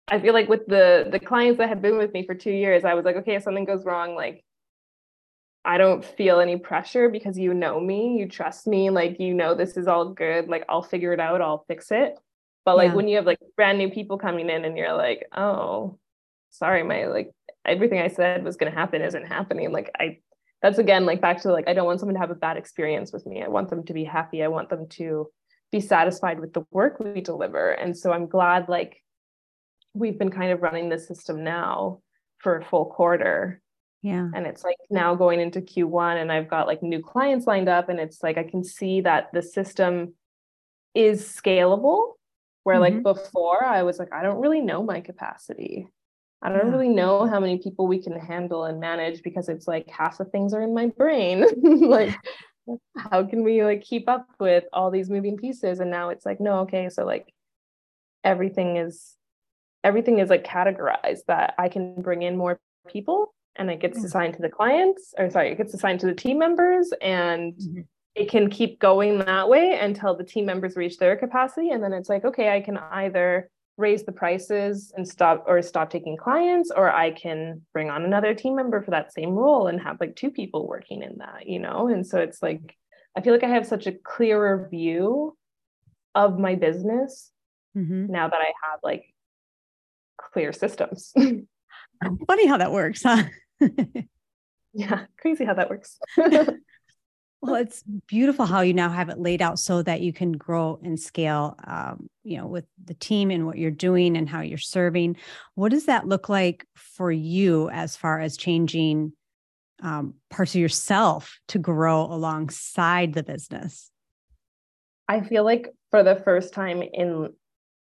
i 0.09 0.19
feel 0.21 0.35
like 0.35 0.49
with 0.49 0.67
the 0.67 1.09
the 1.11 1.19
clients 1.19 1.59
that 1.59 1.69
have 1.69 1.81
been 1.81 1.97
with 1.97 2.13
me 2.13 2.27
for 2.27 2.35
two 2.35 2.51
years 2.51 2.85
i 2.85 2.95
was 2.95 3.05
like 3.05 3.17
okay 3.17 3.35
if 3.35 3.43
something 3.43 3.65
goes 3.65 3.85
wrong 3.85 4.15
like 4.15 4.45
i 5.65 5.79
don't 5.79 6.05
feel 6.05 6.41
any 6.41 6.57
pressure 6.57 7.09
because 7.09 7.39
you 7.39 7.55
know 7.55 7.81
me 7.81 8.19
you 8.19 8.29
trust 8.29 8.67
me 8.67 8.91
like 8.91 9.19
you 9.21 9.35
know 9.35 9.55
this 9.55 9.77
is 9.77 9.87
all 9.87 10.09
good 10.11 10.49
like 10.49 10.65
i'll 10.69 10.83
figure 10.83 11.13
it 11.13 11.21
out 11.21 11.41
i'll 11.41 11.65
fix 11.69 11.91
it 11.91 12.19
but 12.65 12.77
like 12.77 12.91
yeah. 12.91 12.95
when 12.95 13.09
you 13.09 13.17
have 13.17 13.27
like 13.27 13.39
brand 13.57 13.79
new 13.79 13.91
people 13.91 14.19
coming 14.19 14.49
in 14.51 14.65
and 14.65 14.77
you're 14.77 14.95
like 14.95 15.27
oh 15.37 15.99
sorry 16.51 16.83
my 16.83 17.07
like 17.07 17.31
everything 17.65 18.01
i 18.01 18.09
said 18.09 18.45
was 18.45 18.57
going 18.57 18.71
to 18.71 18.79
happen 18.79 19.03
isn't 19.03 19.27
happening 19.27 19.71
like 19.73 19.91
i 19.99 20.19
that's 20.63 20.79
again 20.79 21.05
like 21.05 21.21
back 21.21 21.43
to 21.43 21.53
like 21.53 21.69
I 21.69 21.75
don't 21.75 21.87
want 21.87 21.99
someone 21.99 22.15
to 22.15 22.21
have 22.21 22.31
a 22.31 22.37
bad 22.37 22.57
experience 22.57 23.13
with 23.13 23.27
me. 23.27 23.43
I 23.43 23.49
want 23.49 23.69
them 23.69 23.85
to 23.85 23.93
be 23.93 24.05
happy. 24.05 24.43
I 24.43 24.49
want 24.49 24.71
them 24.71 24.87
to 24.91 25.29
be 25.73 25.81
satisfied 25.81 26.39
with 26.39 26.53
the 26.53 26.65
work 26.71 27.01
we 27.01 27.21
deliver. 27.21 27.73
And 27.73 27.97
so 27.97 28.13
I'm 28.13 28.29
glad 28.29 28.69
like 28.69 29.03
we've 29.95 30.19
been 30.19 30.31
kind 30.31 30.53
of 30.53 30.63
running 30.63 30.89
the 30.89 30.99
system 30.99 31.43
now 31.43 32.01
for 32.39 32.59
a 32.59 32.65
full 32.65 32.87
quarter. 32.87 33.61
Yeah. 34.03 34.29
And 34.35 34.47
it's 34.47 34.65
like 34.65 34.77
now 34.91 35.15
going 35.15 35.41
into 35.41 35.61
Q1 35.61 36.21
and 36.21 36.31
I've 36.33 36.49
got 36.49 36.67
like 36.67 36.83
new 36.83 37.01
clients 37.01 37.47
lined 37.47 37.69
up 37.69 37.89
and 37.89 38.01
it's 38.01 38.23
like 38.23 38.37
I 38.37 38.43
can 38.43 38.65
see 38.65 39.01
that 39.03 39.33
the 39.33 39.43
system 39.43 40.15
is 40.95 41.23
scalable 41.25 42.15
where 42.65 42.77
Mm-hmm. 42.79 42.97
like 42.97 43.17
before 43.17 43.65
I 43.65 43.83
was 43.85 43.99
like 43.99 44.13
I 44.13 44.23
don't 44.23 44.41
really 44.41 44.61
know 44.61 44.83
my 44.83 45.01
capacity. 45.01 45.89
I 46.43 46.49
don't 46.49 46.67
Yeah. 46.67 46.73
really 46.73 46.89
know 46.89 47.27
how 47.27 47.39
many 47.39 47.59
people 47.59 47.87
we 47.87 48.03
can 48.03 48.19
handle 48.19 48.65
and 48.65 48.81
manage 48.81 49.23
because 49.23 49.49
it's 49.49 49.69
like 49.69 49.89
half 49.89 50.19
the 50.19 50.25
things 50.25 50.53
are 50.53 50.63
in 50.63 50.75
my 50.75 50.87
brain. 50.89 51.47
like 51.89 52.15
how 52.97 53.25
can 53.25 53.43
we 53.45 53.63
like 53.65 53.83
keep 53.83 54.09
up 54.09 54.27
with 54.41 54.65
all 54.73 54.91
these 54.91 55.11
moving 55.11 55.37
pieces 55.37 55.81
and 55.81 55.91
now 55.91 56.11
it's 56.11 56.25
like 56.27 56.41
no 56.41 56.61
okay 56.61 56.89
so 56.89 57.05
like 57.05 57.33
everything 58.25 58.77
is 58.77 59.17
everything 59.85 60.19
is 60.21 60.31
like 60.31 60.45
categorized 60.45 61.25
that 61.27 61.55
I 61.59 61.69
can 61.69 62.01
bring 62.03 62.23
in 62.23 62.37
more 62.37 62.61
people 62.89 63.35
and 63.57 63.71
it 63.71 63.81
gets 63.81 64.03
assigned 64.03 64.35
to 64.35 64.43
the 64.43 64.49
clients 64.49 65.15
or 65.19 65.31
sorry 65.31 65.51
it 65.51 65.59
gets 65.59 65.75
assigned 65.75 66.01
to 66.01 66.07
the 66.07 66.15
team 66.15 66.39
members 66.39 66.93
and 67.03 67.55
Mhm. 67.55 67.87
it 68.15 68.29
can 68.31 68.51
keep 68.51 68.79
going 68.79 69.19
that 69.19 69.49
way 69.49 69.79
until 69.79 70.15
the 70.17 70.25
team 70.25 70.45
members 70.47 70.77
reach 70.77 70.99
their 70.99 71.17
capacity 71.17 71.71
and 71.71 71.83
then 71.83 71.93
it's 71.93 72.09
like 72.09 72.25
okay 72.25 72.51
I 72.55 72.61
can 72.61 72.79
either 72.79 73.51
raise 73.79 74.05
the 74.05 74.13
prices 74.13 74.93
and 74.97 75.07
stop 75.09 75.45
or 75.47 75.61
stop 75.63 75.91
taking 75.91 76.17
clients 76.17 76.71
or 76.71 76.91
I 76.91 77.11
can 77.11 77.63
bring 77.73 77.91
on 77.91 78.05
another 78.05 78.35
team 78.35 78.55
member 78.57 78.83
for 78.83 78.91
that 78.93 79.13
same 79.13 79.31
role 79.31 79.67
and 79.67 79.81
have 79.81 79.99
like 80.01 80.15
two 80.17 80.31
people 80.31 80.67
working 80.67 81.03
in 81.03 81.19
that 81.19 81.47
you 81.47 81.59
know 81.59 81.89
and 81.89 82.07
so 82.07 82.21
it's 82.21 82.43
like 82.43 82.77
I 83.17 83.21
feel 83.21 83.33
like 83.35 83.45
I 83.45 83.49
have 83.49 83.67
such 83.67 83.87
a 83.87 83.93
clearer 83.93 84.69
view 84.71 85.37
of 86.15 86.39
my 86.39 86.55
business 86.55 87.31
Mhm. 87.77 88.09
now 88.09 88.29
that 88.29 88.41
I 88.41 88.53
have 88.71 88.81
like 88.83 89.05
clear 90.19 90.53
systems. 90.53 91.13
Funny 92.27 92.47
how 92.47 92.57
that 92.59 92.73
works, 92.73 93.03
huh? 93.03 93.25
yeah, 94.73 95.07
crazy 95.19 95.45
how 95.45 95.55
that 95.55 95.71
works. 95.71 95.99
Well, 97.45 97.57
it's 97.57 97.83
beautiful 98.07 98.47
how 98.47 98.61
you 98.61 98.73
now 98.73 98.89
have 98.89 99.09
it 99.09 99.19
laid 99.19 99.43
out 99.43 99.59
so 99.59 99.83
that 99.83 100.01
you 100.01 100.13
can 100.13 100.31
grow 100.31 100.79
and 100.81 100.97
scale, 100.97 101.57
um, 101.67 102.09
you 102.23 102.37
know, 102.37 102.47
with 102.47 102.67
the 102.85 102.95
team 102.95 103.33
and 103.33 103.47
what 103.47 103.59
you're 103.59 103.73
doing 103.73 104.17
and 104.17 104.29
how 104.29 104.43
you're 104.43 104.59
serving. 104.59 105.17
What 105.57 105.73
does 105.73 105.87
that 105.87 106.07
look 106.07 106.29
like 106.29 106.65
for 106.77 107.11
you 107.11 107.69
as 107.71 107.97
far 107.97 108.21
as 108.21 108.37
changing 108.37 109.13
um, 109.83 110.15
parts 110.31 110.55
of 110.55 110.61
yourself 110.61 111.41
to 111.49 111.59
grow 111.59 112.03
alongside 112.03 113.13
the 113.13 113.25
business? 113.25 113.91
I 115.09 115.23
feel 115.23 115.43
like 115.43 115.75
for 115.91 116.05
the 116.05 116.15
first 116.15 116.55
time 116.55 116.81
in 116.81 117.31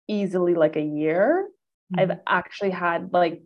easily 0.08 0.54
like 0.54 0.76
a 0.76 0.84
year, 0.84 1.48
Mm-hmm. 1.94 2.12
I've 2.12 2.20
actually 2.28 2.72
had 2.72 3.14
like 3.14 3.42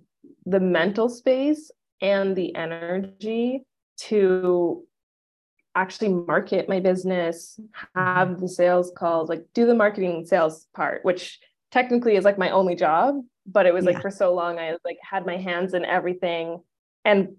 the 0.46 0.60
mental 0.60 1.10
space 1.10 1.72
and 2.02 2.36
the 2.36 2.56
energy 2.56 3.64
to 3.98 4.84
actually 5.76 6.10
market 6.10 6.68
my 6.68 6.80
business, 6.80 7.60
have 7.96 8.40
the 8.40 8.48
sales 8.48 8.92
calls, 8.98 9.30
like 9.30 9.46
do 9.54 9.66
the 9.66 9.76
marketing 9.76 10.12
and 10.12 10.28
sales 10.28 10.68
part, 10.74 11.04
which 11.06 11.40
technically 11.72 12.16
is 12.16 12.26
like 12.26 12.38
my 12.38 12.50
only 12.50 12.76
job. 12.76 13.22
But 13.46 13.66
it 13.66 13.74
was 13.74 13.86
like 13.86 14.02
for 14.02 14.12
so 14.12 14.34
long, 14.34 14.60
I 14.60 14.76
like 14.86 14.98
had 15.02 15.26
my 15.26 15.38
hands 15.38 15.74
in 15.74 15.86
everything 15.86 16.62
and 17.06 17.36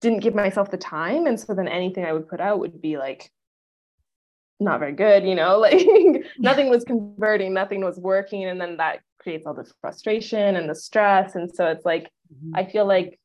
didn't 0.00 0.20
give 0.20 0.34
myself 0.34 0.70
the 0.70 0.76
time. 0.76 1.26
And 1.26 1.38
so 1.38 1.54
then 1.54 1.68
anything 1.68 2.04
I 2.04 2.12
would 2.12 2.28
put 2.28 2.40
out 2.40 2.58
would 2.58 2.80
be 2.80 2.96
like 2.96 3.30
not 4.60 4.80
very 4.80 4.92
good, 4.92 5.24
you 5.24 5.34
know, 5.34 5.58
like 5.60 5.86
nothing 6.38 6.70
was 6.70 6.84
converting, 6.84 7.52
nothing 7.52 7.82
was 7.84 7.98
working. 7.98 8.44
And 8.44 8.60
then 8.60 8.78
that 8.78 9.00
creates 9.18 9.46
all 9.46 9.54
this 9.54 9.72
frustration 9.80 10.56
and 10.56 10.68
the 10.68 10.74
stress. 10.74 11.34
And 11.34 11.54
so 11.54 11.66
it's 11.66 11.84
like, 11.84 12.10
Mhm. 12.32 12.52
I 12.54 12.64
feel 12.64 12.86
like, 12.86 13.20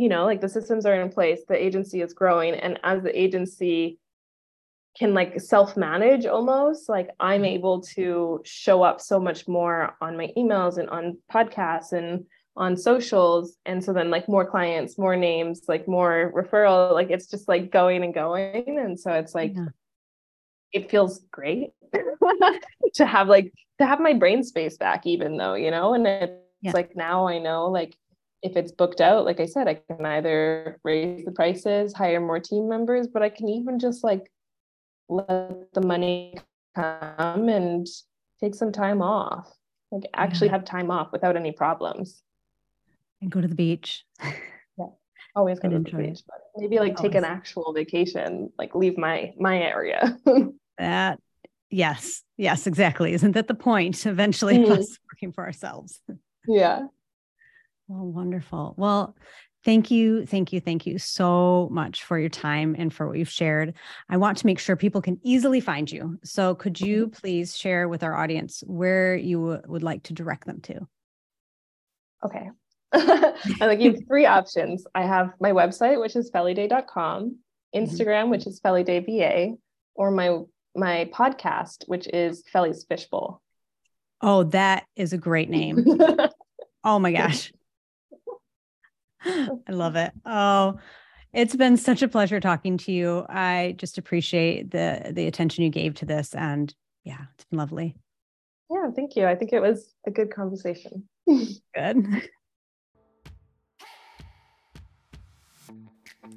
you 0.00 0.08
know, 0.08 0.24
like 0.24 0.40
the 0.40 0.48
systems 0.48 0.86
are 0.86 1.00
in 1.00 1.10
place, 1.10 1.40
the 1.48 1.62
agency 1.62 2.00
is 2.00 2.12
growing, 2.12 2.54
and 2.54 2.78
as 2.82 3.02
the 3.02 3.18
agency 3.18 3.98
can 4.98 5.14
like 5.14 5.40
self 5.40 5.76
manage 5.76 6.26
almost, 6.26 6.88
like 6.88 7.10
I'm 7.20 7.42
mm-hmm. 7.42 7.56
able 7.56 7.80
to 7.96 8.40
show 8.44 8.82
up 8.82 9.00
so 9.00 9.20
much 9.20 9.46
more 9.46 9.96
on 10.00 10.16
my 10.16 10.32
emails 10.36 10.78
and 10.78 10.88
on 10.90 11.18
podcasts 11.32 11.92
and 11.92 12.26
on 12.56 12.76
socials. 12.76 13.56
And 13.64 13.82
so 13.82 13.92
then, 13.92 14.10
like, 14.10 14.28
more 14.28 14.44
clients, 14.44 14.98
more 14.98 15.16
names, 15.16 15.62
like, 15.68 15.86
more 15.86 16.32
referral, 16.34 16.92
like, 16.92 17.08
it's 17.10 17.28
just 17.28 17.48
like 17.48 17.70
going 17.70 18.02
and 18.02 18.12
going. 18.12 18.78
And 18.78 18.98
so 18.98 19.12
it's 19.12 19.34
like, 19.34 19.52
Yeah. 19.54 19.66
it 20.72 20.90
feels 20.90 21.20
great 21.30 21.70
to 22.94 23.06
have 23.06 23.28
like 23.28 23.52
to 23.78 23.86
have 23.86 24.00
my 24.00 24.12
brain 24.12 24.44
space 24.44 24.76
back 24.76 25.06
even 25.06 25.36
though 25.36 25.54
you 25.54 25.70
know 25.70 25.94
and 25.94 26.06
it's 26.06 26.32
Yeah. 26.62 26.72
like 26.72 26.94
now 26.94 27.26
i 27.26 27.38
know 27.38 27.66
like 27.66 27.96
if 28.42 28.56
it's 28.56 28.72
booked 28.72 29.00
out 29.00 29.24
like 29.24 29.38
i 29.40 29.46
said 29.46 29.68
i 29.68 29.74
can 29.74 30.04
either 30.06 30.78
raise 30.84 31.24
the 31.24 31.32
prices 31.32 31.92
hire 31.92 32.20
more 32.20 32.40
team 32.40 32.68
members 32.68 33.06
but 33.06 33.22
i 33.22 33.28
can 33.28 33.48
even 33.48 33.78
just 33.78 34.02
like 34.04 34.30
let 35.08 35.72
the 35.74 35.80
money 35.82 36.36
come 36.74 37.48
and 37.48 37.86
take 38.40 38.54
some 38.54 38.72
time 38.72 39.02
off 39.02 39.52
like 39.90 40.04
actually 40.14 40.46
Yeah. 40.48 40.52
have 40.52 40.64
time 40.64 40.90
off 40.90 41.12
without 41.12 41.36
any 41.36 41.52
problems 41.52 42.22
and 43.20 43.30
go 43.30 43.42
to 43.42 43.48
the 43.48 43.54
beach. 43.54 44.06
Yeah. 44.78 44.86
Always 45.36 45.58
go 45.60 45.68
And 45.68 45.84
to 45.84 45.90
the 45.90 46.02
beach 46.04 46.20
but 46.26 46.38
maybe 46.56 46.78
like 46.78 46.96
take 46.96 47.14
an 47.14 47.24
actual 47.24 47.72
vacation 47.74 48.50
like 48.58 48.74
leave 48.74 48.96
my 48.96 49.32
my 49.38 49.60
area 49.60 50.18
That, 50.78 51.18
yes, 51.68 52.22
yes, 52.38 52.66
exactly. 52.66 53.12
Isn't 53.12 53.32
that 53.32 53.48
the 53.48 53.54
point? 53.54 54.06
Eventually, 54.06 54.56
Mhm. 54.56 54.78
us 54.78 54.96
working 55.12 55.30
for 55.32 55.44
ourselves. 55.44 56.00
yeah 56.48 56.86
Well, 57.90 58.06
wonderful. 58.06 58.74
Well, 58.76 59.16
thank 59.64 59.90
you, 59.90 60.24
thank 60.24 60.52
you, 60.52 60.60
thank 60.60 60.86
you 60.86 60.96
so 60.96 61.68
much 61.72 62.04
for 62.04 62.20
your 62.20 62.28
time 62.28 62.76
and 62.78 62.94
for 62.94 63.08
what 63.08 63.18
you've 63.18 63.28
shared. 63.28 63.74
I 64.08 64.16
want 64.16 64.38
to 64.38 64.46
make 64.46 64.60
sure 64.60 64.76
people 64.76 65.02
can 65.02 65.18
easily 65.24 65.60
find 65.60 65.90
you. 65.90 66.16
So, 66.22 66.54
could 66.54 66.80
you 66.80 67.06
mm-hmm. 67.06 67.20
please 67.20 67.56
share 67.56 67.88
with 67.88 68.04
our 68.04 68.14
audience 68.14 68.62
where 68.64 69.16
you 69.16 69.60
would 69.66 69.82
like 69.82 70.04
to 70.04 70.12
direct 70.12 70.46
them 70.46 70.60
to? 70.60 70.86
Okay. 72.24 72.50
I 72.92 73.34
like 73.62 73.80
you 73.80 73.94
have 73.94 74.06
three 74.06 74.24
options. 74.24 74.86
I 74.94 75.02
have 75.02 75.32
my 75.40 75.50
website, 75.50 76.00
which 76.00 76.14
is 76.14 76.30
fellyday.com, 76.30 77.24
mm-hmm. 77.24 77.76
Instagram, 77.76 78.30
which 78.30 78.46
is 78.46 78.60
fellydayva, 78.60 79.58
or 79.96 80.12
my 80.12 80.38
my 80.76 81.10
podcast, 81.12 81.88
which 81.88 82.06
is 82.06 82.44
Felly's 82.52 82.84
Fishbowl. 82.84 83.42
Oh, 84.20 84.44
that 84.44 84.84
is 84.94 85.12
a 85.12 85.18
great 85.18 85.50
name. 85.50 85.84
Oh 86.82 86.98
my 86.98 87.12
gosh. 87.12 87.52
I 89.24 89.72
love 89.72 89.96
it. 89.96 90.12
Oh, 90.24 90.78
it's 91.32 91.54
been 91.56 91.76
such 91.76 92.02
a 92.02 92.08
pleasure 92.08 92.40
talking 92.40 92.76
to 92.78 92.92
you. 92.92 93.24
I 93.28 93.74
just 93.78 93.98
appreciate 93.98 94.70
the 94.70 95.12
the 95.14 95.26
attention 95.26 95.64
you 95.64 95.70
gave 95.70 95.94
to 95.96 96.04
this 96.06 96.34
and 96.34 96.74
yeah, 97.04 97.18
it's 97.34 97.44
been 97.44 97.58
lovely. 97.58 97.96
yeah, 98.70 98.90
thank 98.94 99.16
you. 99.16 99.26
I 99.26 99.34
think 99.36 99.52
it 99.52 99.60
was 99.60 99.94
a 100.06 100.10
good 100.10 100.32
conversation. 100.34 101.08
Good. 101.74 102.06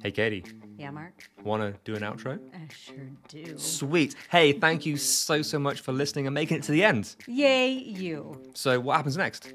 Hey, 0.02 0.10
Katie, 0.10 0.44
Yeah, 0.76 0.90
Mark. 0.90 1.30
want 1.44 1.62
to 1.62 1.74
do 1.84 1.96
an 1.96 2.02
outro? 2.02 2.38
I 2.54 2.68
sure 2.72 3.08
do. 3.28 3.56
Sweet. 3.56 4.14
Hey, 4.30 4.52
thank 4.52 4.84
you 4.84 4.98
so, 4.98 5.40
so 5.40 5.58
much 5.58 5.80
for 5.80 5.92
listening 5.92 6.26
and 6.26 6.34
making 6.34 6.58
it 6.58 6.62
to 6.64 6.72
the 6.72 6.84
end. 6.84 7.16
Yay, 7.26 7.70
you. 7.70 8.38
So, 8.54 8.78
what 8.80 8.96
happens 8.96 9.16
next? 9.16 9.54